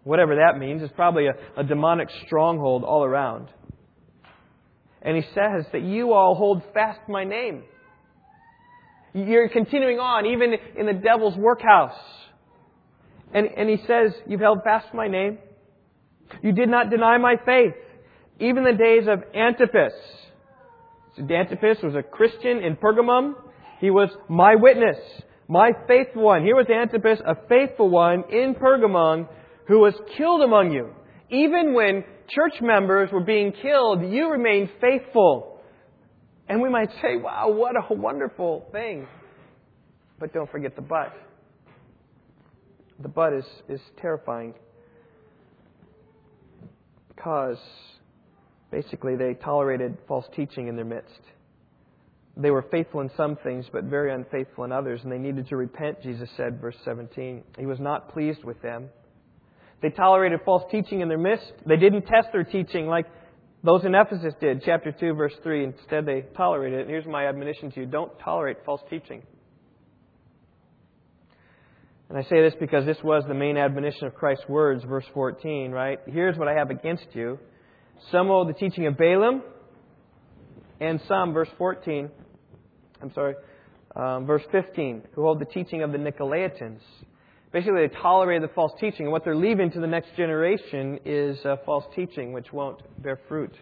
[0.03, 3.49] Whatever that means, it's probably a, a demonic stronghold all around.
[5.05, 7.63] And he says that you all hold fast my name.
[9.13, 11.95] You're continuing on, even in the devil's workhouse.
[13.31, 15.37] And, and he says, You've held fast my name.
[16.41, 17.75] You did not deny my faith,
[18.39, 19.93] even the days of Antipas.
[21.15, 23.35] So Antipas was a Christian in Pergamum.
[23.79, 24.97] He was my witness,
[25.47, 26.43] my faithful one.
[26.43, 29.27] Here was Antipas, a faithful one in Pergamon,
[29.67, 30.93] who was killed among you.
[31.29, 35.59] Even when church members were being killed, you remained faithful.
[36.47, 39.07] And we might say, wow, what a wonderful thing.
[40.19, 41.13] But don't forget the but.
[42.99, 44.53] The but is, is terrifying.
[47.09, 47.57] Because
[48.71, 51.19] basically they tolerated false teaching in their midst.
[52.37, 55.55] They were faithful in some things, but very unfaithful in others, and they needed to
[55.55, 57.43] repent, Jesus said, verse 17.
[57.57, 58.89] He was not pleased with them.
[59.81, 61.51] They tolerated false teaching in their midst.
[61.65, 63.05] They didn't test their teaching like
[63.63, 65.63] those in Ephesus did, chapter 2, verse 3.
[65.63, 66.81] Instead, they tolerated it.
[66.83, 69.23] And here's my admonition to you don't tolerate false teaching.
[72.09, 75.71] And I say this because this was the main admonition of Christ's words, verse 14,
[75.71, 75.99] right?
[76.05, 77.39] Here's what I have against you.
[78.11, 79.41] Some hold the teaching of Balaam,
[80.79, 82.09] and some, verse 14,
[83.01, 83.35] I'm sorry,
[83.95, 86.81] um, verse 15, who hold the teaching of the Nicolaitans.
[87.51, 91.37] Basically, they tolerated the false teaching, and what they're leaving to the next generation is
[91.45, 93.53] uh, false teaching, which won't bear fruit.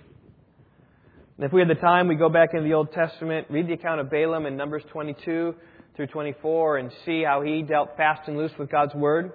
[1.37, 3.73] And if we had the time, we go back into the Old Testament, read the
[3.73, 5.55] account of Balaam in Numbers 22
[5.95, 9.31] through 24, and see how he dealt fast and loose with God's word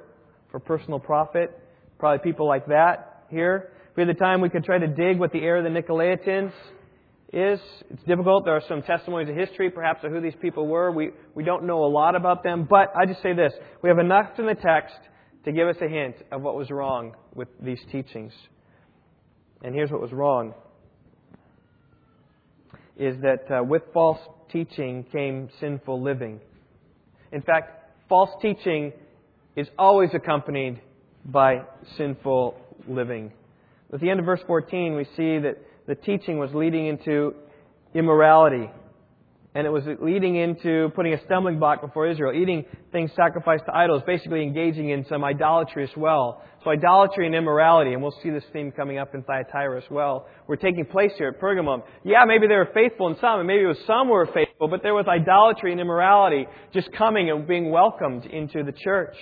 [0.51, 1.51] for personal profit.
[1.99, 3.73] Probably people like that here.
[3.91, 5.71] If we had the time, we could try to dig what the error of the
[5.71, 6.53] Nicolaitans
[7.33, 7.61] is.
[7.91, 8.45] It's difficult.
[8.45, 10.91] There are some testimonies of history, perhaps, of who these people were.
[10.91, 13.53] We, we don't know a lot about them, but I just say this.
[13.83, 14.97] We have enough in the text
[15.45, 18.33] to give us a hint of what was wrong with these teachings.
[19.62, 20.55] And here's what was wrong
[22.97, 24.19] is that uh, with false
[24.51, 26.41] teaching came sinful living.
[27.31, 28.93] In fact, false teaching
[29.55, 30.81] is always accompanied
[31.25, 31.62] by
[31.97, 32.57] sinful
[32.88, 33.33] living.
[33.93, 37.35] At the end of verse 14, we see that the teaching was leading into
[37.94, 38.70] immorality.
[39.55, 43.74] And it was leading into putting a stumbling block before Israel, eating things sacrificed to
[43.74, 46.42] idols, basically engaging in some idolatry as well.
[46.62, 50.27] So idolatry and immorality, and we'll see this theme coming up in Thyatira as well,
[50.46, 51.83] were taking place here at Pergamum.
[52.05, 54.83] Yeah, maybe they were faithful in some, and maybe it was some were faithful, but
[54.83, 59.16] there was idolatry and immorality just coming and being welcomed into the church.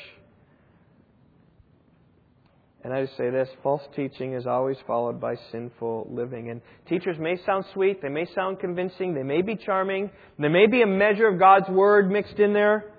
[2.86, 6.50] And I just say this false teaching is always followed by sinful living.
[6.50, 10.68] And teachers may sound sweet, they may sound convincing, they may be charming, there may
[10.68, 12.92] be a measure of God's word mixed in there,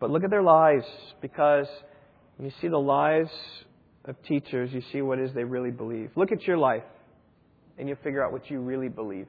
[0.00, 0.86] but look at their lives
[1.20, 1.68] because
[2.36, 3.30] when you see the lives
[4.06, 6.10] of teachers, you see what it is they really believe.
[6.16, 6.82] Look at your life
[7.78, 9.28] and you'll figure out what you really believe.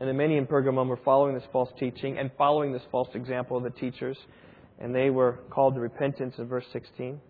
[0.00, 3.58] And the many in Pergamum were following this false teaching and following this false example
[3.58, 4.16] of the teachers
[4.78, 7.20] and they were called to repentance in verse 16.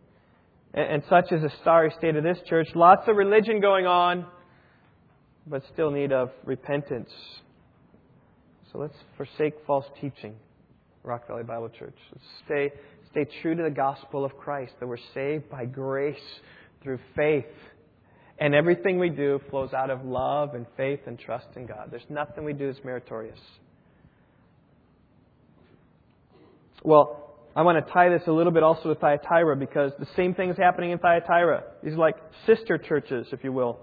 [0.75, 2.69] And, and such is the sorry state of this church.
[2.75, 4.27] Lots of religion going on,
[5.47, 7.11] but still need of repentance.
[8.73, 10.35] So let's forsake false teaching,
[11.03, 11.97] Rock Valley Bible Church.
[12.13, 12.73] Let's stay,
[13.11, 16.17] stay true to the gospel of Christ, that we're saved by grace
[16.83, 17.47] through faith
[18.39, 21.89] And everything we do flows out of love and faith and trust in God.
[21.91, 23.39] There's nothing we do that's meritorious.
[26.83, 27.24] Well,
[27.57, 30.51] I want to tie this a little bit also to Thyatira because the same thing
[30.51, 31.63] is happening in Thyatira.
[31.85, 33.79] These are like sister churches, if you will.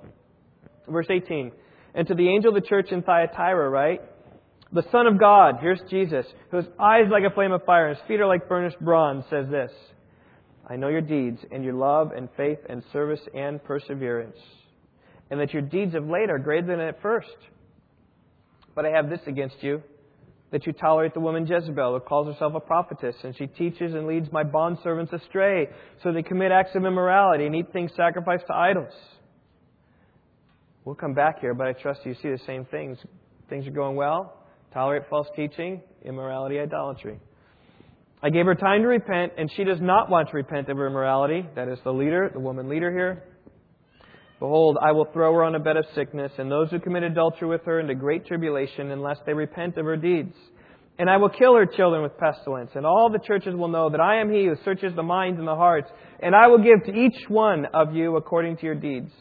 [0.88, 1.54] Verse 18.
[1.96, 4.02] And to the angel of the church in Thyatira, right?
[4.74, 8.08] The Son of God, here's Jesus, whose eyes like a flame of fire and his
[8.08, 9.72] feet are like burnished bronze, says this
[10.70, 14.38] I know your deeds and your love and faith and service and perseverance,
[15.30, 17.28] and that your deeds of late are greater than at first.
[18.76, 19.84] But I have this against you
[20.52, 24.06] that you tolerate the woman Jezebel, who calls herself a prophetess, and she teaches and
[24.06, 25.68] leads my bondservants astray,
[26.04, 28.94] so they commit acts of immorality and eat things sacrificed to idols.
[30.84, 32.98] We'll come back here, but I trust you see the same things.
[33.50, 34.38] Things are going well.
[34.74, 37.20] Tolerate false teaching, immorality, idolatry.
[38.24, 40.88] I gave her time to repent, and she does not want to repent of her
[40.88, 41.46] immorality.
[41.56, 43.24] That is the leader, the woman leader here.
[44.42, 47.48] Behold, I will throw her on a bed of sickness, and those who commit adultery
[47.48, 50.34] with her into great tribulation, unless they repent of her deeds.
[50.98, 54.02] And I will kill her children with pestilence, and all the churches will know that
[54.02, 57.00] I am he who searches the minds and the hearts, and I will give to
[57.00, 59.12] each one of you according to your deeds.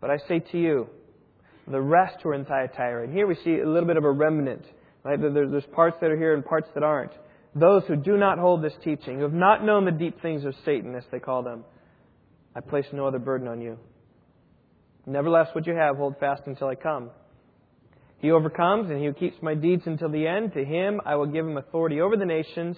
[0.00, 0.88] But I say to you,
[1.68, 4.10] the rest who are in Thyatira, and here we see a little bit of a
[4.10, 4.64] remnant.
[5.04, 5.20] Right?
[5.20, 7.12] There's parts that are here and parts that aren't.
[7.54, 10.54] Those who do not hold this teaching, who have not known the deep things of
[10.64, 11.64] Satan, as they call them,
[12.56, 13.78] I place no other burden on you.
[15.06, 17.10] Nevertheless, what you have, hold fast until I come.
[18.18, 21.26] He overcomes, and he who keeps my deeds until the end, to him I will
[21.26, 22.76] give him authority over the nations,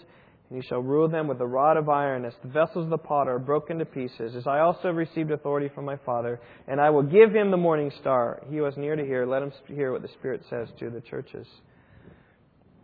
[0.51, 2.99] and he shall rule them with a rod of iron, as the vessels of the
[2.99, 6.81] potter are broken to pieces, as I also have received authority from my Father, and
[6.81, 8.43] I will give him the morning star.
[8.51, 11.01] He who is near to hear, let him hear what the Spirit says to the
[11.01, 11.47] churches.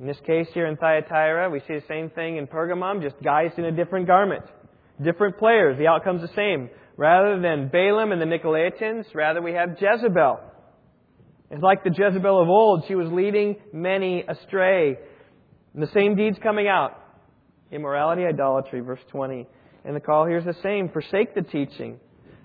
[0.00, 3.50] In this case here in Thyatira, we see the same thing in Pergamum, just guys
[3.56, 4.44] in a different garment.
[5.02, 5.76] Different players.
[5.78, 6.68] The outcome's the same.
[6.96, 10.40] Rather than Balaam and the Nicolaitans, rather we have Jezebel.
[11.50, 12.84] It's like the Jezebel of old.
[12.86, 14.96] She was leading many astray.
[15.74, 16.98] And the same deeds coming out.
[17.72, 19.46] Immorality, idolatry, verse 20.
[19.84, 20.88] And the call here is the same.
[20.88, 21.98] Forsake the teaching.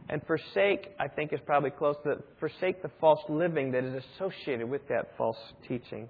[0.09, 4.67] And forsake, I think, is probably close to forsake the false living that is associated
[4.67, 6.09] with that false teaching.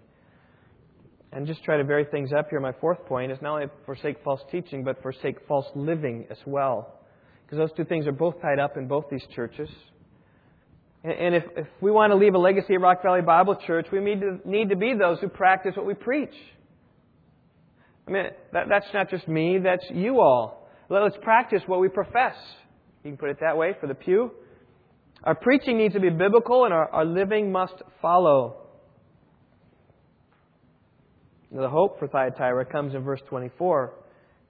[1.34, 2.62] And just try to vary things up here.
[2.62, 6.99] My fourth point is not only forsake false teaching, but forsake false living as well.
[7.50, 9.70] Because those two things are both tied up in both these churches.
[11.04, 14.00] And if, if we want to leave a legacy at Rock Valley Bible Church, we
[14.02, 16.34] need to, need to be those who practice what we preach.
[18.08, 20.70] I mean, that, that's not just me, that's you all.
[20.90, 22.36] Let's practice what we profess.
[23.04, 24.30] You can put it that way for the pew.
[25.24, 28.58] Our preaching needs to be biblical and our, our living must follow.
[31.52, 33.94] The hope for Thyatira comes in verse 24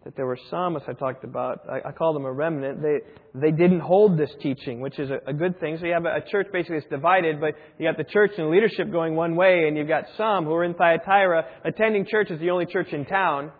[0.05, 2.81] that there were some, as I talked about, I, I call them a remnant.
[2.81, 2.99] They
[3.35, 5.77] they didn't hold this teaching, which is a, a good thing.
[5.79, 8.49] So you have a, a church basically that's divided, but you got the church and
[8.49, 12.39] leadership going one way, and you've got some who are in Thyatira attending church as
[12.39, 13.51] the only church in town,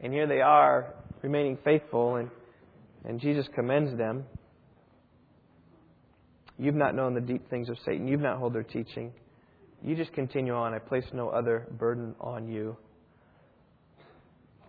[0.00, 2.30] and here they are remaining faithful, and
[3.04, 4.24] and Jesus commends them.
[6.58, 8.08] You've not known the deep things of Satan.
[8.08, 9.12] You've not held their teaching.
[9.84, 10.74] You just continue on.
[10.74, 12.76] I place no other burden on you.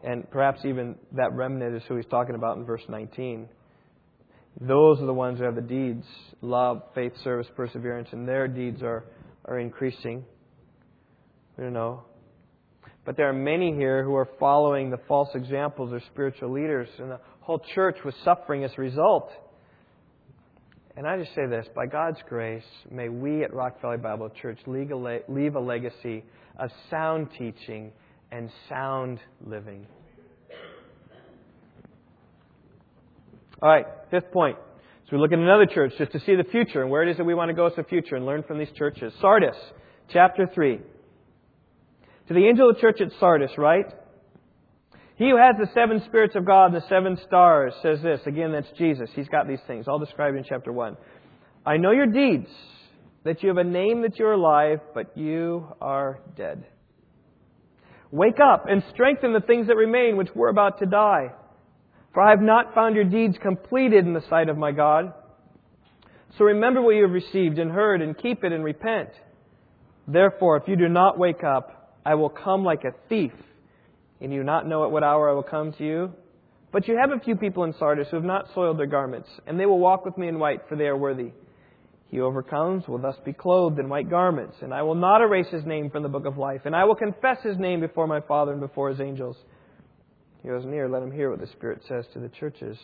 [0.03, 3.49] And perhaps even that remnant is who he's talking about in verse 19.
[4.61, 6.05] Those are the ones who have the deeds
[6.41, 9.05] love, faith, service, perseverance, and their deeds are,
[9.45, 10.23] are increasing.
[11.57, 12.03] We don't know.
[13.05, 17.11] But there are many here who are following the false examples of spiritual leaders, and
[17.11, 19.31] the whole church was suffering as a result.
[20.95, 24.59] And I just say this by God's grace, may we at Rock Valley Bible Church
[24.67, 26.23] leave a legacy
[26.57, 27.91] of sound teaching
[28.31, 29.85] and sound living.
[33.61, 34.57] All right, fifth point.
[35.09, 37.17] So we look at another church just to see the future and where it is
[37.17, 39.11] that we want to go as the future and learn from these churches.
[39.19, 39.55] Sardis,
[40.11, 40.79] chapter 3.
[42.27, 43.85] To the angel of the church at Sardis, right?
[45.15, 48.21] He who has the seven spirits of God and the seven stars says this.
[48.25, 49.09] Again, that's Jesus.
[49.15, 50.95] He's got these things, all described in chapter 1.
[51.65, 52.47] I know your deeds,
[53.25, 56.65] that you have a name that you're alive, but you are dead.
[58.11, 61.31] Wake up and strengthen the things that remain, which were about to die.
[62.13, 65.13] For I have not found your deeds completed in the sight of my God.
[66.37, 69.09] So remember what you have received and heard, and keep it and repent.
[70.07, 73.33] Therefore, if you do not wake up, I will come like a thief,
[74.21, 76.13] and you do not know at what hour I will come to you.
[76.71, 79.59] But you have a few people in Sardis who have not soiled their garments, and
[79.59, 81.31] they will walk with me in white, for they are worthy.
[82.09, 85.63] He overcomes will thus be clothed in white garments, and I will not erase his
[85.65, 88.51] name from the book of life, and I will confess his name before my Father
[88.51, 89.37] and before his angels.
[90.41, 92.77] He was near, let him hear what the Spirit says to the churches.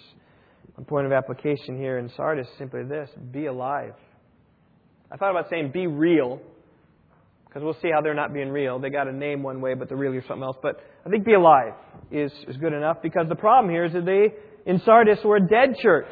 [0.76, 3.94] One point of application here in Sardis is simply this be alive.
[5.12, 6.40] I thought about saying be real,
[7.48, 8.78] because we'll see how they're not being real.
[8.80, 10.58] They got a name one way, but they're really something else.
[10.62, 11.74] But I think be alive
[12.12, 14.34] is, is good enough because the problem here is that they,
[14.70, 16.12] in Sardis, were a dead church.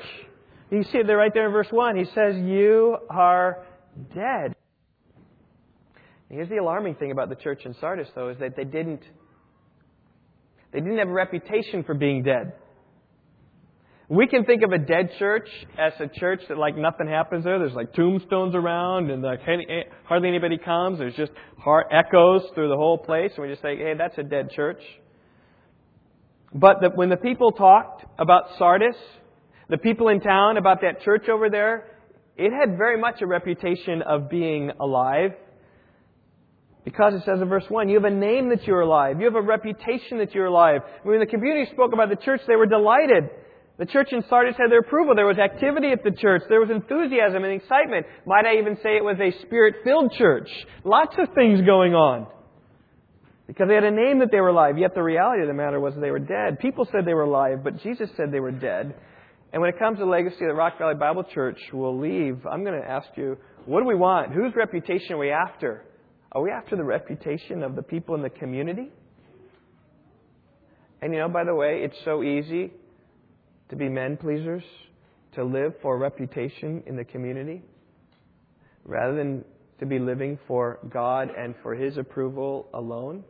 [0.74, 1.98] You see it there right there in verse 1.
[1.98, 3.64] He says, You are
[4.16, 4.56] dead.
[6.30, 9.04] Here's the alarming thing about the church in Sardis, though, is that they didn't,
[10.72, 12.54] they didn't have a reputation for being dead.
[14.10, 15.48] We can think of a dead church
[15.78, 17.60] as a church that like nothing happens there.
[17.60, 20.98] There's like tombstones around and like eh, hardly anybody comes.
[20.98, 21.32] There's just
[21.92, 24.82] echoes through the whole place, and we just say, "Hey, that's a dead church."
[26.54, 28.98] But the, when the people talked about Sardis,
[29.70, 31.86] the people in town about that church over there,
[32.36, 35.32] it had very much a reputation of being alive.
[36.84, 39.20] Because it says in verse 1, you have a name that you're alive.
[39.20, 40.82] You have a reputation that you're alive.
[41.04, 43.30] When the community spoke about the church, they were delighted.
[43.80, 45.16] The church in Sardis had their approval.
[45.16, 46.44] There was activity at the church.
[46.50, 48.06] There was enthusiasm and excitement.
[48.26, 50.50] Might I even say it was a spirit filled church?
[50.84, 52.28] Lots of things going on.
[53.48, 54.78] Because they had a name that they were alive.
[54.78, 56.60] Yet the reality of the matter was they were dead.
[56.60, 58.94] People said they were alive, but Jesus said they were dead.
[59.54, 62.82] And when it comes to legacy the Rock Valley Bible Church will leave, I'm going
[62.82, 64.34] to ask you, what do we want?
[64.34, 65.86] Whose reputation are we after?
[66.32, 68.90] Are we after the reputation of the people in the community?
[71.04, 72.72] And you know, by the way, it's so easy
[73.70, 74.64] to be men pleasers,
[75.36, 77.62] to live for reputation in the community,
[78.86, 79.46] rather than
[79.80, 83.24] to be living for God and for His approval alone.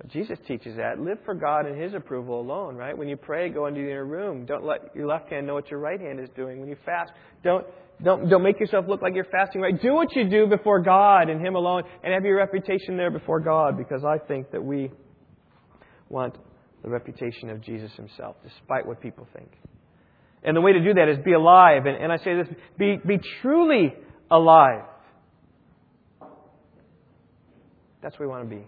[0.00, 0.98] But Jesus teaches that.
[0.98, 2.96] Live for God and His approval alone, right?
[2.96, 4.46] When you pray, go into the inner room.
[4.46, 6.58] Don't let your left hand know what your right hand is doing.
[6.58, 7.12] When you fast,
[7.44, 7.66] don't,
[8.02, 9.78] don't, don't make yourself look like you're fasting, right?
[9.80, 13.40] Do what you do before God and Him alone and have your reputation there before
[13.40, 14.90] God because I think that we
[16.08, 16.38] want
[16.82, 19.50] the reputation of Jesus himself, despite what people think.
[20.42, 21.84] And the way to do that is be alive.
[21.84, 22.48] And, and I say this
[22.78, 23.92] be, be truly
[24.30, 24.84] alive.
[28.02, 28.66] That's what we want to be.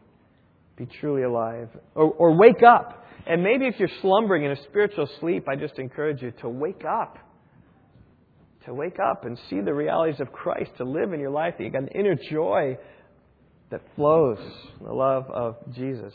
[0.77, 1.69] Be truly alive.
[1.95, 3.05] Or, or wake up.
[3.27, 6.85] And maybe if you're slumbering in a spiritual sleep, I just encourage you to wake
[6.85, 7.19] up.
[8.67, 11.65] To wake up and see the realities of Christ, to live in your life, that
[11.65, 12.79] you got an inner joy
[13.71, 14.39] that flows,
[14.85, 16.13] the love of Jesus.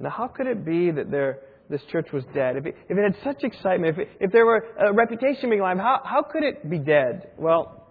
[0.00, 1.40] Now, how could it be that there,
[1.70, 2.56] this church was dead?
[2.56, 5.60] If it, if it had such excitement, if, it, if there were a reputation being
[5.60, 7.30] alive, how, how could it be dead?
[7.36, 7.88] Well,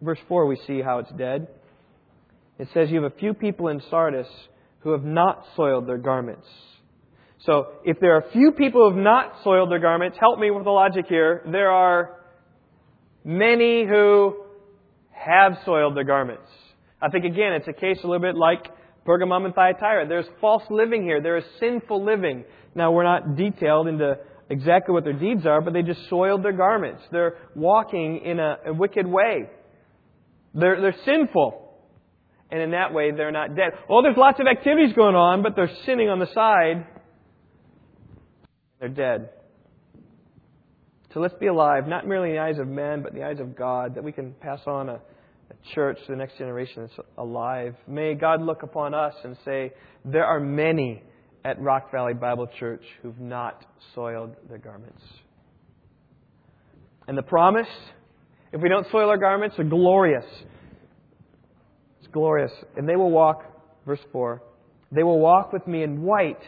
[0.00, 1.48] verse 4, we see how it's dead.
[2.58, 4.26] It says, You have a few people in Sardis
[4.80, 6.46] who have not soiled their garments.
[7.40, 10.50] So, if there are a few people who have not soiled their garments, help me
[10.50, 11.42] with the logic here.
[11.50, 12.16] There are
[13.24, 14.36] many who
[15.10, 16.48] have soiled their garments.
[17.00, 18.66] I think, again, it's a case a little bit like
[19.06, 20.08] Pergamum and Thyatira.
[20.08, 21.20] There's false living here.
[21.20, 22.44] There is sinful living.
[22.74, 24.14] Now, we're not detailed into
[24.48, 27.02] exactly what their deeds are, but they just soiled their garments.
[27.12, 29.50] They're walking in a, a wicked way.
[30.54, 31.65] They're, they're sinful.
[32.50, 33.72] And in that way, they're not dead.
[33.88, 36.86] Oh, there's lots of activities going on, but they're sinning on the side.
[38.78, 39.30] They're dead.
[41.12, 43.40] So let's be alive, not merely in the eyes of men, but in the eyes
[43.40, 45.00] of God, that we can pass on a
[45.50, 47.74] a church to the next generation that's alive.
[47.86, 49.72] May God look upon us and say,
[50.04, 51.02] there are many
[51.44, 55.02] at Rock Valley Bible Church who've not soiled their garments.
[57.06, 57.68] And the promise,
[58.52, 60.24] if we don't soil our garments, are glorious.
[62.16, 62.52] Glorious.
[62.78, 63.42] And they will walk,
[63.84, 64.42] verse 4,
[64.90, 66.40] they will walk with me in white,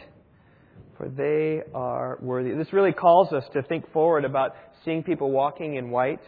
[0.97, 2.55] for they are worthy.
[2.55, 6.21] This really calls us to think forward about seeing people walking in white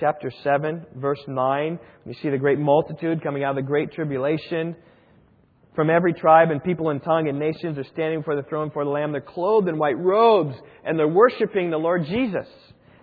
[0.00, 1.78] chapter 7, verse 9.
[2.06, 4.74] You see the great multitude coming out of the great tribulation.
[5.76, 8.84] From every tribe and people and tongue and nations are standing before the throne for
[8.84, 9.12] the Lamb.
[9.12, 12.48] They're clothed in white robes and they're worshiping the Lord Jesus.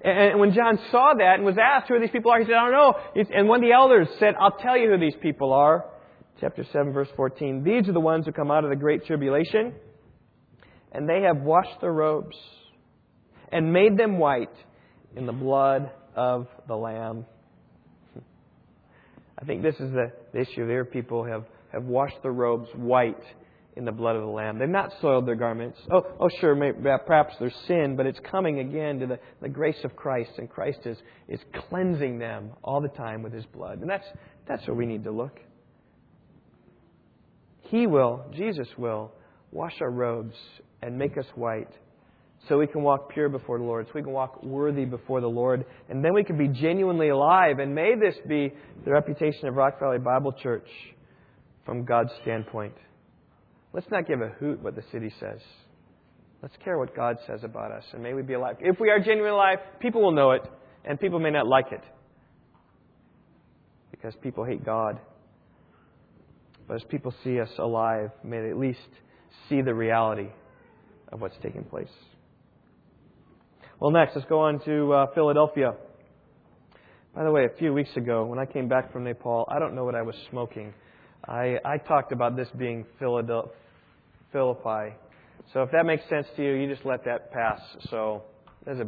[0.06, 2.70] And when John saw that and was asked who these people are, he said, I
[2.70, 2.94] don't know.
[3.34, 5.86] And one of the elders said, I'll tell you who these people are.
[6.40, 7.64] Chapter 7, verse 14.
[7.64, 9.74] These are the ones who come out of the great tribulation,
[10.92, 12.36] and they have washed their robes
[13.52, 14.54] and made them white
[15.16, 17.26] in the blood of the Lamb.
[19.40, 20.86] I think this is the, issue there.
[20.86, 23.24] People have, have washed their robes white
[23.76, 24.58] in the blood of the Lamb.
[24.58, 25.78] They've not soiled their garments.
[25.92, 29.50] Oh, oh sure, maybe, uh, perhaps there's sin, but it's coming again to the, the
[29.50, 30.98] grace of Christ, and Christ is,
[31.28, 33.80] is cleansing them all the time with His blood.
[33.82, 34.08] And that's,
[34.48, 35.40] that's where we need to look.
[37.64, 39.12] He will, Jesus will,
[39.52, 40.36] wash our robes
[40.82, 41.72] and make us white
[42.48, 45.28] so we can walk pure before the Lord, so we can walk worthy before the
[45.28, 47.60] Lord, and then we can be genuinely alive.
[47.60, 48.54] And may this be
[48.84, 50.68] the reputation of Rock Valley Bible Church
[51.66, 52.74] from God's standpoint.
[53.76, 55.42] Let's not give a hoot what the city says.
[56.42, 58.56] Let's care what God says about us, and may we be alive.
[58.62, 60.50] If we are genuinely alive, people will know it,
[60.86, 61.82] and people may not like it
[63.92, 64.98] because people hate God.
[66.70, 68.80] But as people see us alive, may they at least
[69.50, 70.30] see the reality
[71.12, 71.92] of what's taking place.
[73.82, 75.74] Well, next, let's go on to uh, Philadelphia.
[77.14, 79.76] By the way, a few weeks ago, when I came back from Nepal, I don't
[79.76, 80.74] know what I was smoking.
[81.28, 82.86] I, I talked about this being
[84.36, 84.94] Philippi.
[85.54, 87.62] So if that makes sense to you, you just let that pass.
[87.90, 88.24] So
[88.66, 88.88] there's a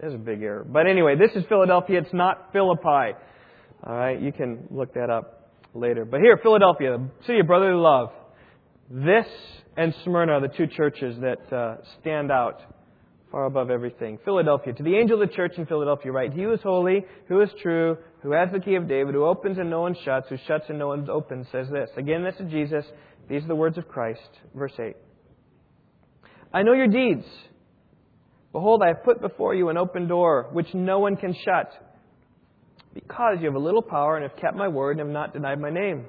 [0.00, 0.64] there's a big error.
[0.66, 1.98] But anyway, this is Philadelphia.
[1.98, 3.18] It's not Philippi.
[3.84, 6.06] All right, you can look that up later.
[6.06, 8.08] But here, Philadelphia, the city of brotherly love.
[8.90, 9.26] This
[9.76, 12.62] and Smyrna are the two churches that uh, stand out
[13.30, 14.18] far above everything.
[14.24, 14.72] Philadelphia.
[14.72, 17.50] To the angel of the church in Philadelphia, write, He who is holy, who is
[17.62, 20.64] true, who has the key of David, who opens and no one shuts, who shuts
[20.68, 21.90] and no one opens, says this.
[21.96, 22.84] Again, this is Jesus.
[23.28, 24.28] These are the words of Christ.
[24.54, 24.96] Verse 8.
[26.52, 27.26] I know your deeds.
[28.52, 31.70] Behold, I have put before you an open door, which no one can shut.
[32.94, 35.60] Because you have a little power and have kept my word and have not denied
[35.60, 36.06] my name.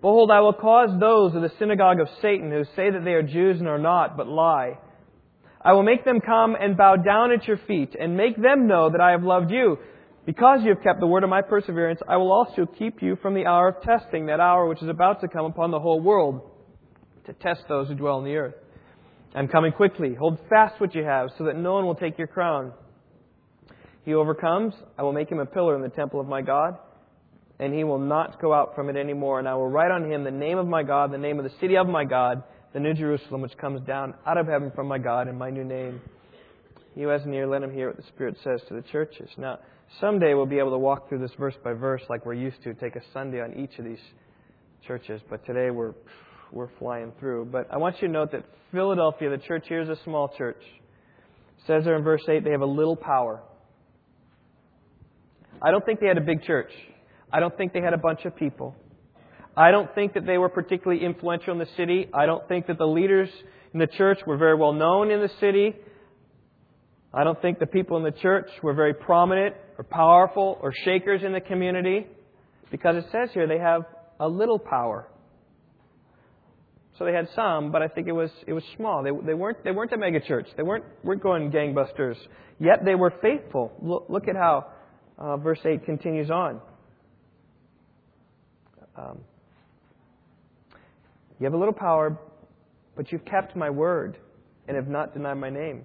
[0.00, 3.22] Behold, I will cause those of the synagogue of Satan who say that they are
[3.22, 4.78] Jews and are not, but lie
[5.64, 8.90] I will make them come and bow down at your feet and make them know
[8.90, 9.78] that I have loved you.
[10.24, 13.34] Because you have kept the word of my perseverance, I will also keep you from
[13.34, 16.48] the hour of testing, that hour which is about to come upon the whole world
[17.26, 18.54] to test those who dwell on the earth.
[19.34, 20.14] I'm coming quickly.
[20.14, 22.72] Hold fast what you have so that no one will take your crown.
[24.04, 26.76] He overcomes, I will make him a pillar in the temple of my God,
[27.58, 29.38] and he will not go out from it any more.
[29.38, 31.56] And I will write on him the name of my God, the name of the
[31.60, 32.42] city of my God,
[32.72, 35.64] the new Jerusalem which comes down out of heaven from my God in my new
[35.64, 36.00] name.
[36.94, 39.28] He who has an ear, let him hear what the Spirit says to the churches.
[39.38, 39.58] Now,
[40.00, 42.74] someday we'll be able to walk through this verse by verse like we're used to,
[42.74, 44.00] take a Sunday on each of these
[44.86, 45.20] churches.
[45.28, 45.94] But today we're,
[46.50, 47.46] we're flying through.
[47.46, 50.60] But I want you to note that Philadelphia, the church here, is a small church.
[51.58, 53.42] It says there in verse 8, they have a little power.
[55.62, 56.70] I don't think they had a big church.
[57.32, 58.74] I don't think they had a bunch of people.
[59.56, 62.08] I don't think that they were particularly influential in the city.
[62.12, 63.28] I don't think that the leaders
[63.74, 65.74] in the church were very well known in the city.
[67.12, 71.22] I don't think the people in the church were very prominent or powerful or shakers
[71.22, 72.06] in the community
[72.70, 73.82] because it says here they have
[74.18, 75.06] a little power.
[76.98, 79.02] So they had some, but I think it was it was small.
[79.02, 80.46] They, they weren't they weren't a mega church.
[80.56, 82.16] They weren't weren't going gangbusters.
[82.58, 83.72] Yet they were faithful.
[83.82, 84.66] Look, look at how
[85.18, 86.60] uh, verse eight continues on.
[88.96, 89.20] Um,
[91.42, 92.16] you have a little power,
[92.94, 94.16] but you've kept my word
[94.68, 95.82] and have not denied my name.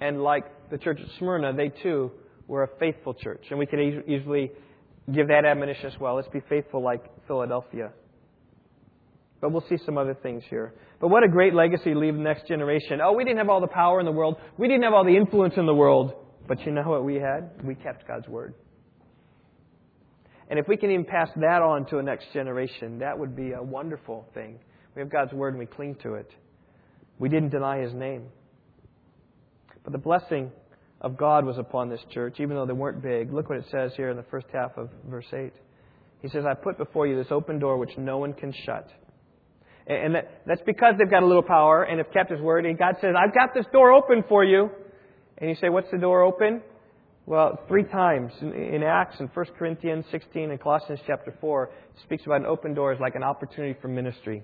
[0.00, 2.12] And like the church at Smyrna, they too
[2.46, 3.46] were a faithful church.
[3.50, 4.52] And we could easily
[5.12, 6.14] give that admonition as well.
[6.14, 7.90] Let's be faithful like Philadelphia.
[9.40, 10.74] But we'll see some other things here.
[11.00, 13.00] But what a great legacy to leave the next generation.
[13.02, 14.36] Oh, we didn't have all the power in the world.
[14.56, 16.12] We didn't have all the influence in the world.
[16.46, 17.50] But you know what we had?
[17.64, 18.54] We kept God's word.
[20.50, 23.52] And if we can even pass that on to a next generation, that would be
[23.52, 24.58] a wonderful thing.
[24.96, 26.28] We have God's Word and we cling to it.
[27.20, 28.26] We didn't deny His name.
[29.84, 30.50] But the blessing
[31.00, 33.32] of God was upon this church, even though they weren't big.
[33.32, 35.52] Look what it says here in the first half of verse 8.
[36.20, 38.88] He says, I put before you this open door which no one can shut.
[39.86, 42.66] And that, that's because they've got a little power and have kept His Word.
[42.66, 44.68] And God says, I've got this door open for you.
[45.38, 46.60] And you say, What's the door open?
[47.30, 51.70] Well, three times in, Acts and 1 Corinthians 16 and Colossians chapter 4, it
[52.02, 54.42] speaks about an open door as like an opportunity for ministry.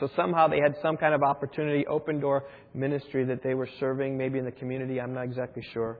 [0.00, 4.16] So somehow they had some kind of opportunity, open door ministry that they were serving,
[4.16, 5.98] maybe in the community, I'm not exactly sure.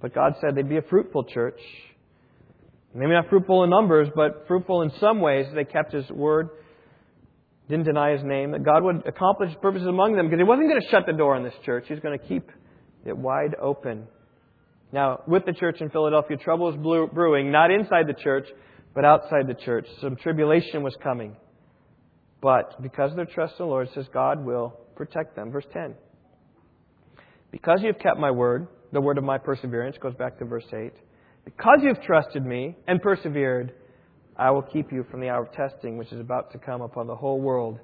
[0.00, 1.58] But God said they'd be a fruitful church.
[2.94, 5.46] Maybe not fruitful in numbers, but fruitful in some ways.
[5.52, 6.50] They kept His word,
[7.68, 10.68] didn't deny His name, that God would accomplish His purposes among them because He wasn't
[10.68, 11.86] going to shut the door on this church.
[11.88, 12.48] He's going to keep
[13.04, 14.06] it wide open.
[14.92, 18.46] Now, with the church in Philadelphia, trouble was brewing, not inside the church,
[18.94, 19.86] but outside the church.
[20.00, 21.36] Some tribulation was coming.
[22.40, 25.50] But because of their trust in the Lord, says God will protect them.
[25.50, 25.94] Verse 10.
[27.50, 30.66] Because you have kept my word, the word of my perseverance, goes back to verse
[30.72, 30.92] 8.
[31.44, 33.72] Because you have trusted me and persevered,
[34.36, 37.06] I will keep you from the hour of testing, which is about to come upon
[37.06, 37.78] the whole world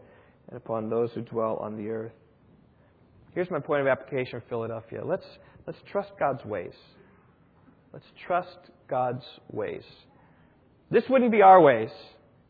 [0.48, 2.12] and upon those who dwell on the earth.
[3.34, 5.00] Here's my point of application for Philadelphia.
[5.04, 5.24] Let's,
[5.66, 6.74] let's trust God's ways.
[7.92, 8.58] Let's trust
[8.88, 9.82] God's ways.
[10.90, 11.90] This wouldn't be our ways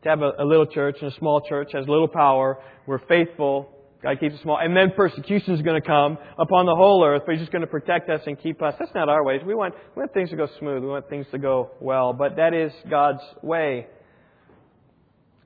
[0.03, 2.59] to have a, a little church and a small church has little power.
[2.85, 3.71] We're faithful.
[4.03, 4.57] God keeps us small.
[4.59, 7.61] And then persecution is going to come upon the whole earth, but He's just going
[7.61, 8.75] to protect us and keep us.
[8.77, 9.41] That's not our ways.
[9.45, 10.83] We want, we want things to go smooth.
[10.83, 12.13] We want things to go well.
[12.13, 13.87] But that is God's way.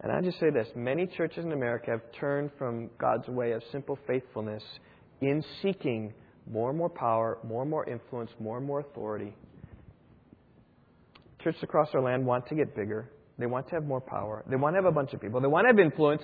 [0.02, 3.62] And I just say this many churches in America have turned from God's way of
[3.72, 4.64] simple faithfulness
[5.22, 6.14] in seeking
[6.50, 9.34] more and more power, more and more influence, more and more authority.
[11.44, 13.10] Churches across our land want to get bigger.
[13.38, 14.44] They want to have more power.
[14.50, 15.40] They want to have a bunch of people.
[15.40, 16.22] They want to have influence,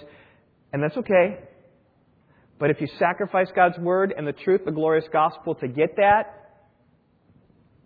[0.74, 1.40] and that's okay.
[2.60, 6.60] But if you sacrifice God's word and the truth, the glorious gospel to get that,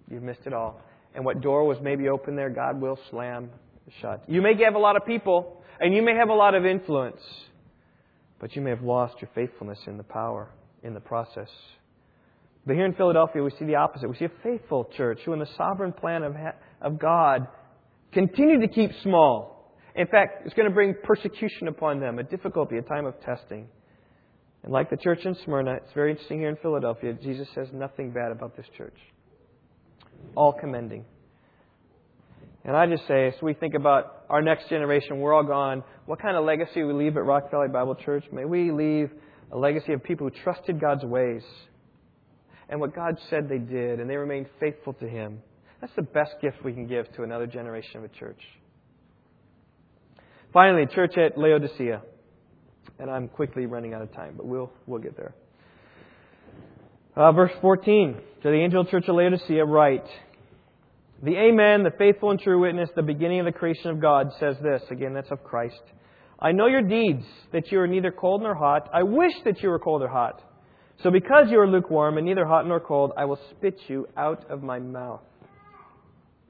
[0.10, 0.82] you've missed it all.
[1.14, 3.50] And what door was maybe open there, God will slam
[4.02, 4.24] shut.
[4.28, 7.22] You may have a lot of people, and you may have a lot of influence,
[8.40, 10.50] but you may have lost your faithfulness in the power,
[10.84, 11.50] in the process.
[12.70, 14.08] But here in Philadelphia, we see the opposite.
[14.08, 16.36] We see a faithful church who, in the sovereign plan of,
[16.84, 17.48] of God,
[18.12, 19.74] continue to keep small.
[19.96, 23.70] In fact, it's going to bring persecution upon them, a difficulty, a time of testing.
[24.62, 28.12] And like the church in Smyrna, it's very interesting here in Philadelphia, Jesus says nothing
[28.12, 28.98] bad about this church.
[30.36, 31.06] All commending.
[32.66, 36.22] And I just say, as we think about our next generation, we're all gone, what
[36.22, 38.26] kind of legacy we leave at Rock Valley Bible Church?
[38.32, 39.10] May we leave
[39.52, 41.42] a legacy of people who trusted God's ways
[42.70, 45.42] and what God said they did, and they remained faithful to Him.
[45.82, 48.42] That's the best gift we can give to another generation of a church.
[50.54, 52.02] Finally, church at Laodicea.
[53.00, 55.34] And I'm quickly running out of time, but we'll, we'll get there.
[57.16, 58.16] Uh, verse 14.
[58.44, 60.06] To the angel church of Laodicea, write,
[61.24, 64.56] The Amen, the faithful and true witness, the beginning of the creation of God, says
[64.62, 64.82] this.
[64.92, 65.82] Again, that's of Christ.
[66.40, 68.90] I know your deeds, that you are neither cold nor hot.
[68.94, 70.42] I wish that you were cold or hot.
[71.04, 74.50] So because you are lukewarm and neither hot nor cold, I will spit you out
[74.50, 75.22] of my mouth.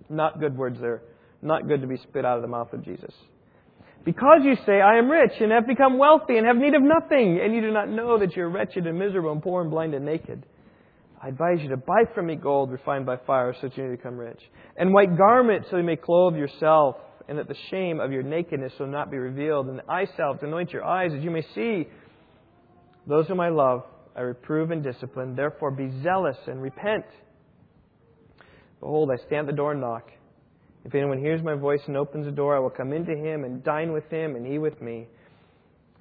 [0.10, 1.02] Not good words there.
[1.42, 3.14] Not good to be spit out of the mouth of Jesus.
[4.04, 7.40] Because you say, I am rich and have become wealthy and have need of nothing,
[7.44, 9.94] and you do not know that you are wretched and miserable and poor and blind
[9.94, 10.46] and naked.
[11.22, 13.96] I advise you to buy from me gold refined by fire so that you may
[13.98, 14.42] become rich,
[14.78, 16.96] and white garments so you may clothe yourself,
[17.28, 20.48] and that the shame of your nakedness will not be revealed, and eye salve to
[20.48, 21.88] anoint your eyes that you may see.
[23.06, 23.84] Those whom I love,
[24.20, 25.34] I reprove and discipline.
[25.34, 27.06] Therefore be zealous and repent.
[28.82, 30.12] Behold, I stand at the door and knock.
[30.84, 33.64] If anyone hears my voice and opens the door, I will come into him and
[33.64, 35.08] dine with him, and he with me.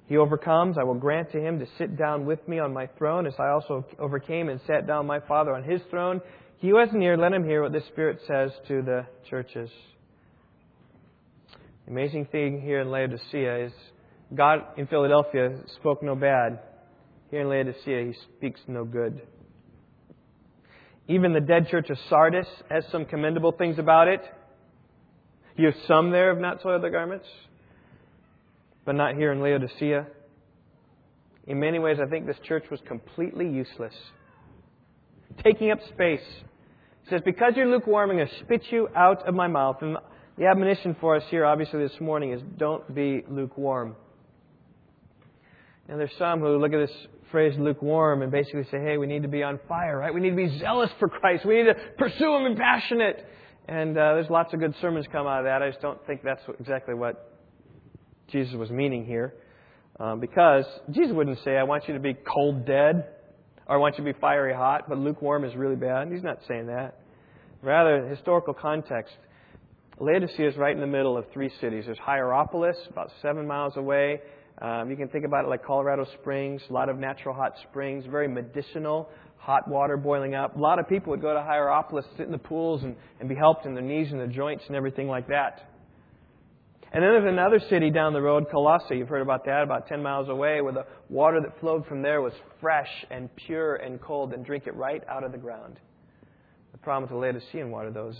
[0.07, 3.25] He overcomes, I will grant to him to sit down with me on my throne,
[3.25, 6.19] as I also overcame and sat down my Father on his throne.
[6.57, 9.69] He who has an ear, let him hear what the Spirit says to the churches.
[11.85, 13.71] The amazing thing here in Laodicea is
[14.35, 16.59] God in Philadelphia spoke no bad.
[17.31, 19.21] Here in Laodicea, he speaks no good.
[21.07, 24.21] Even the dead church of Sardis has some commendable things about it.
[25.55, 27.27] You have some there have not soiled their garments,
[28.85, 30.07] but not here in Laodicea.
[31.47, 33.93] In many ways, I think this church was completely useless,
[35.43, 36.21] taking up space.
[36.21, 39.77] It says, Because you're lukewarm, to spit you out of my mouth.
[39.81, 39.97] And
[40.37, 43.95] the admonition for us here, obviously, this morning is don't be lukewarm.
[45.87, 49.23] And there's some who look at this phrase lukewarm and basically say, hey, we need
[49.23, 50.13] to be on fire, right?
[50.13, 51.45] We need to be zealous for Christ.
[51.45, 53.25] We need to pursue Him and passionate.
[53.67, 55.61] And uh, there's lots of good sermons come out of that.
[55.61, 57.37] I just don't think that's exactly what
[58.31, 59.35] Jesus was meaning here.
[59.99, 63.05] Um, because Jesus wouldn't say, I want you to be cold dead
[63.67, 66.11] or I want you to be fiery hot, but lukewarm is really bad.
[66.11, 66.99] He's not saying that.
[67.61, 69.13] Rather, historical context.
[69.99, 71.83] Laodicea is right in the middle of three cities.
[71.85, 74.21] There's Hierapolis, about seven miles away.
[74.61, 78.05] Um, you can think about it like Colorado Springs, a lot of natural hot springs,
[78.05, 80.55] very medicinal hot water boiling up.
[80.55, 83.35] A lot of people would go to Hierapolis, sit in the pools, and, and be
[83.35, 85.69] helped in their knees and their joints and everything like that.
[86.91, 88.97] And then there's another city down the road, Colossae.
[88.97, 92.21] You've heard about that, about 10 miles away, where the water that flowed from there
[92.21, 95.79] was fresh and pure and cold, and drink it right out of the ground.
[96.71, 98.17] The problem with the Laodicean water, though, is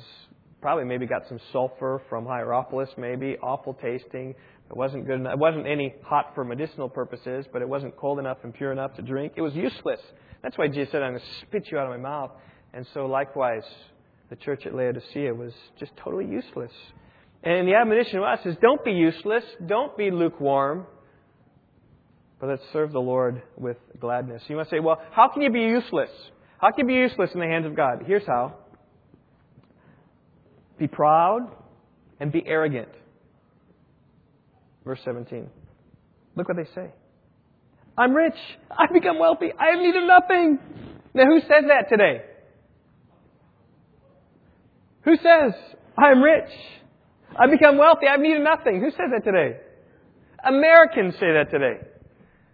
[0.61, 4.35] probably maybe got some sulfur from Hierapolis, maybe, awful tasting.
[4.69, 5.33] It wasn't good enough.
[5.33, 8.95] It wasn't any hot for medicinal purposes, but it wasn't cold enough and pure enough
[8.97, 9.33] to drink.
[9.35, 9.99] It was useless.
[10.43, 12.31] That's why Jesus said, I'm going to spit you out of my mouth.
[12.73, 13.63] And so, likewise,
[14.29, 16.71] the church at Laodicea was just totally useless.
[17.43, 20.85] And the admonition to us is don't be useless, don't be lukewarm,
[22.39, 24.43] but let's serve the Lord with gladness.
[24.47, 26.09] You must say, well, how can you be useless?
[26.59, 28.03] How can you be useless in the hands of God?
[28.05, 28.55] Here's how
[30.77, 31.51] be proud
[32.21, 32.87] and be arrogant.
[34.89, 35.47] Verse 17.
[36.35, 36.89] Look what they say.
[37.95, 38.33] I'm rich.
[38.71, 39.51] I've become wealthy.
[39.55, 40.57] I have need of nothing.
[41.13, 42.23] Now, who says that today?
[45.01, 45.53] Who says,
[45.95, 46.49] I'm rich?
[47.39, 48.07] I've become wealthy.
[48.11, 48.81] I've need of nothing.
[48.81, 49.59] Who says that today?
[50.43, 51.85] Americans say that today.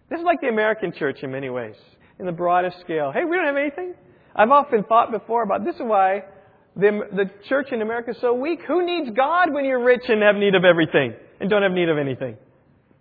[0.09, 1.75] This is like the American church in many ways,
[2.19, 3.13] in the broadest scale.
[3.13, 3.93] Hey, we don't have anything.
[4.35, 6.23] I've often thought before about this is why
[6.75, 8.59] the, the church in America is so weak.
[8.67, 11.89] Who needs God when you're rich and have need of everything and don't have need
[11.89, 12.37] of anything?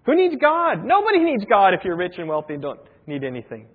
[0.06, 0.84] Who needs God?
[0.84, 3.66] Nobody needs God if you're rich and wealthy and don't need anything.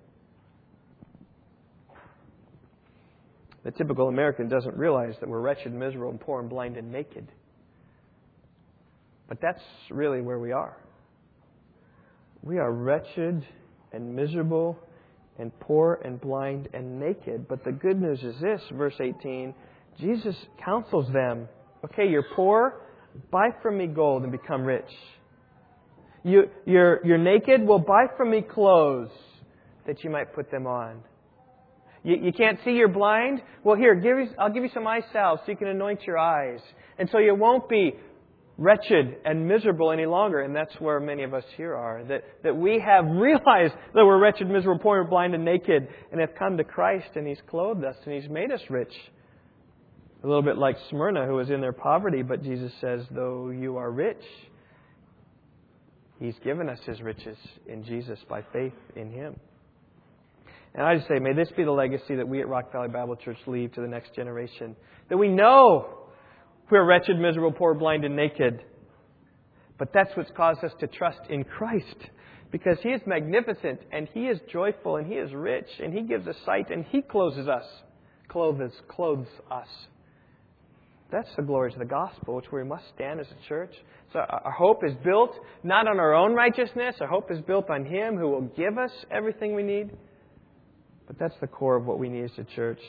[3.64, 7.28] The typical American doesn't realize that we're wretched, miserable, and poor and blind and naked.
[9.28, 10.76] But that's really where we are.
[12.42, 13.46] We are wretched
[13.92, 14.78] and miserable
[15.38, 17.48] and poor and blind and naked.
[17.48, 19.54] But the good news is this, verse 18
[19.98, 21.48] Jesus counsels them
[21.84, 22.80] okay, you're poor,
[23.30, 24.90] buy from me gold and become rich.
[26.22, 29.10] You, you're, you're naked, well, buy from me clothes
[29.86, 31.02] that you might put them on.
[32.02, 33.42] You, you can't see you're blind?
[33.64, 36.60] Well, here, give I'll give you some eye salve so you can anoint your eyes.
[36.98, 37.94] And so you won't be
[38.56, 40.40] wretched and miserable any longer.
[40.40, 42.04] And that's where many of us here are.
[42.04, 46.34] That, that we have realized that we're wretched, miserable, poor, blind, and naked, and have
[46.38, 48.92] come to Christ, and He's clothed us, and He's made us rich.
[50.22, 53.78] A little bit like Smyrna, who was in their poverty, but Jesus says, though you
[53.78, 54.22] are rich,
[56.18, 59.36] He's given us His riches in Jesus by faith in Him.
[60.74, 63.16] And I just say, may this be the legacy that we at Rock Valley Bible
[63.16, 64.76] Church leave to the next generation.
[65.08, 66.10] That we know
[66.70, 68.62] we're wretched, miserable, poor, blind, and naked.
[69.78, 71.96] But that's what's caused us to trust in Christ.
[72.52, 76.28] Because He is magnificent, and He is joyful, and He is rich, and He gives
[76.28, 77.64] us sight, and He clothes us.
[78.28, 79.68] Clothes, clothes us.
[81.10, 83.74] That's the glories of the gospel, which we must stand as a church.
[84.12, 86.96] So our hope is built not on our own righteousness.
[87.00, 89.90] Our hope is built on Him who will give us everything we need.
[91.06, 92.80] But that's the core of what we need as a church.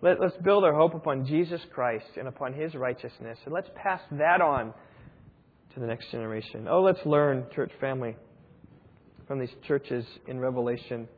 [0.00, 3.38] Let, us build our hope upon Jesus Christ and upon His righteousness.
[3.44, 4.72] And let's pass that on
[5.74, 6.66] to the next generation.
[6.68, 8.16] Oh, let's learn, church family,
[9.26, 11.08] from these churches in Revelation.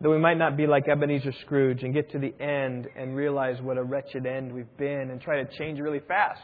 [0.00, 3.60] That we might not be like Ebenezer Scrooge and get to the end and realize
[3.60, 6.40] what a wretched end we've been and try to change really fast.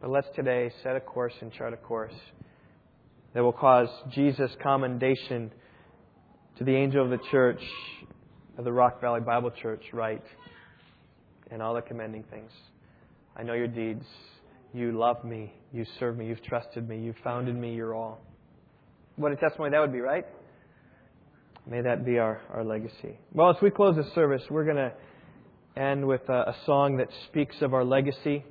[0.00, 2.14] But let's today set a course and chart a course
[3.34, 5.52] that will cause Jesus' commendation
[6.56, 7.60] to the angel of the church
[8.56, 10.22] of the Rock Valley Bible Church, right
[11.50, 12.50] and all the commending things.
[13.36, 14.04] I know your deeds.
[14.74, 15.52] You love me.
[15.72, 16.26] You serve me.
[16.26, 16.98] You've trusted me.
[16.98, 17.74] You've founded me.
[17.74, 18.20] You're all.
[19.16, 20.26] What a testimony that would be, right?
[21.70, 23.18] May that be our, our legacy.
[23.34, 24.92] Well, as we close this service, we're going to
[25.76, 28.42] end with a, a song that speaks of our legacy.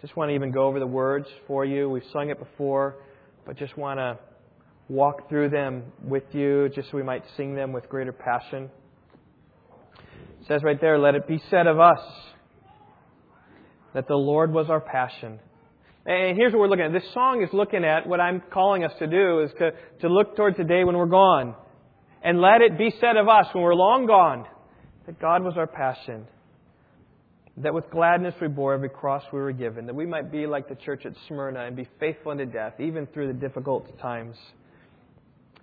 [0.00, 1.90] Just want to even go over the words for you.
[1.90, 2.96] We've sung it before,
[3.44, 4.18] but just want to
[4.88, 8.70] walk through them with you just so we might sing them with greater passion.
[10.40, 12.00] It says right there, let it be said of us
[13.92, 15.40] that the Lord was our passion.
[16.06, 16.92] And here's what we're looking at.
[16.94, 20.36] This song is looking at what I'm calling us to do is to, to look
[20.36, 21.54] towards the day when we're gone.
[22.22, 24.46] And let it be said of us when we're long gone
[25.06, 26.26] that God was our passion.
[27.56, 29.86] That with gladness we bore every cross we were given.
[29.86, 33.06] That we might be like the church at Smyrna and be faithful unto death, even
[33.06, 34.36] through the difficult times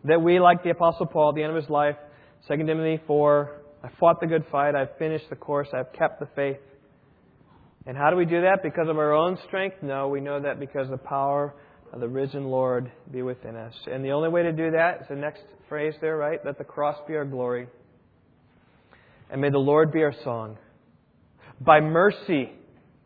[0.04, 1.96] that we, like the Apostle Paul at the end of his life,
[2.48, 6.28] 2 Timothy 4, I fought the good fight, I've finished the course, I've kept the
[6.36, 6.60] faith.
[7.86, 8.64] And how do we do that?
[8.64, 9.78] Because of our own strength?
[9.82, 11.54] No, we know that because the power
[11.94, 13.74] of the risen Lord be within us.
[13.92, 16.40] And the only way to do that is the next phrase there, right?
[16.46, 17.68] Let the cross be our glory.
[19.30, 20.58] And may the Lord be our song.
[21.60, 22.52] By mercy,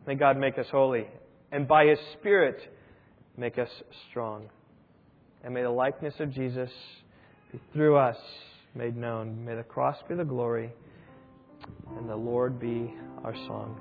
[0.06, 1.06] may God make us holy.
[1.50, 2.60] And by His Spirit,
[3.36, 3.68] make us
[4.10, 4.48] strong.
[5.44, 6.70] And may the likeness of Jesus
[7.50, 8.16] be through us
[8.74, 9.44] made known.
[9.44, 10.72] May the cross be the glory
[11.96, 13.78] and the Lord be our song.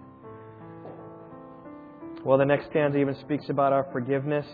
[2.24, 4.46] Well, the next stanza even speaks about our forgiveness,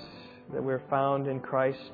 [0.54, 1.92] that we're found in Christ,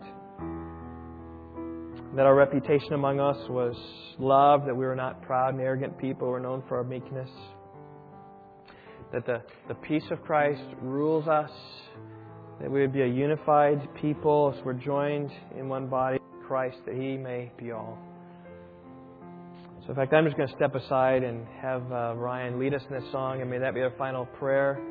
[2.15, 3.75] that our reputation among us was
[4.19, 7.29] love, that we were not proud and arrogant people, we're known for our meekness,
[9.11, 11.51] that the, the peace of Christ rules us
[12.59, 16.95] that we would be a unified people as we're joined in one body, Christ, that
[16.95, 17.97] He may be all.
[19.81, 22.81] So, in fact, I'm just going to step aside and have uh, Ryan lead us
[22.89, 24.81] in this song, and may that be our final prayer.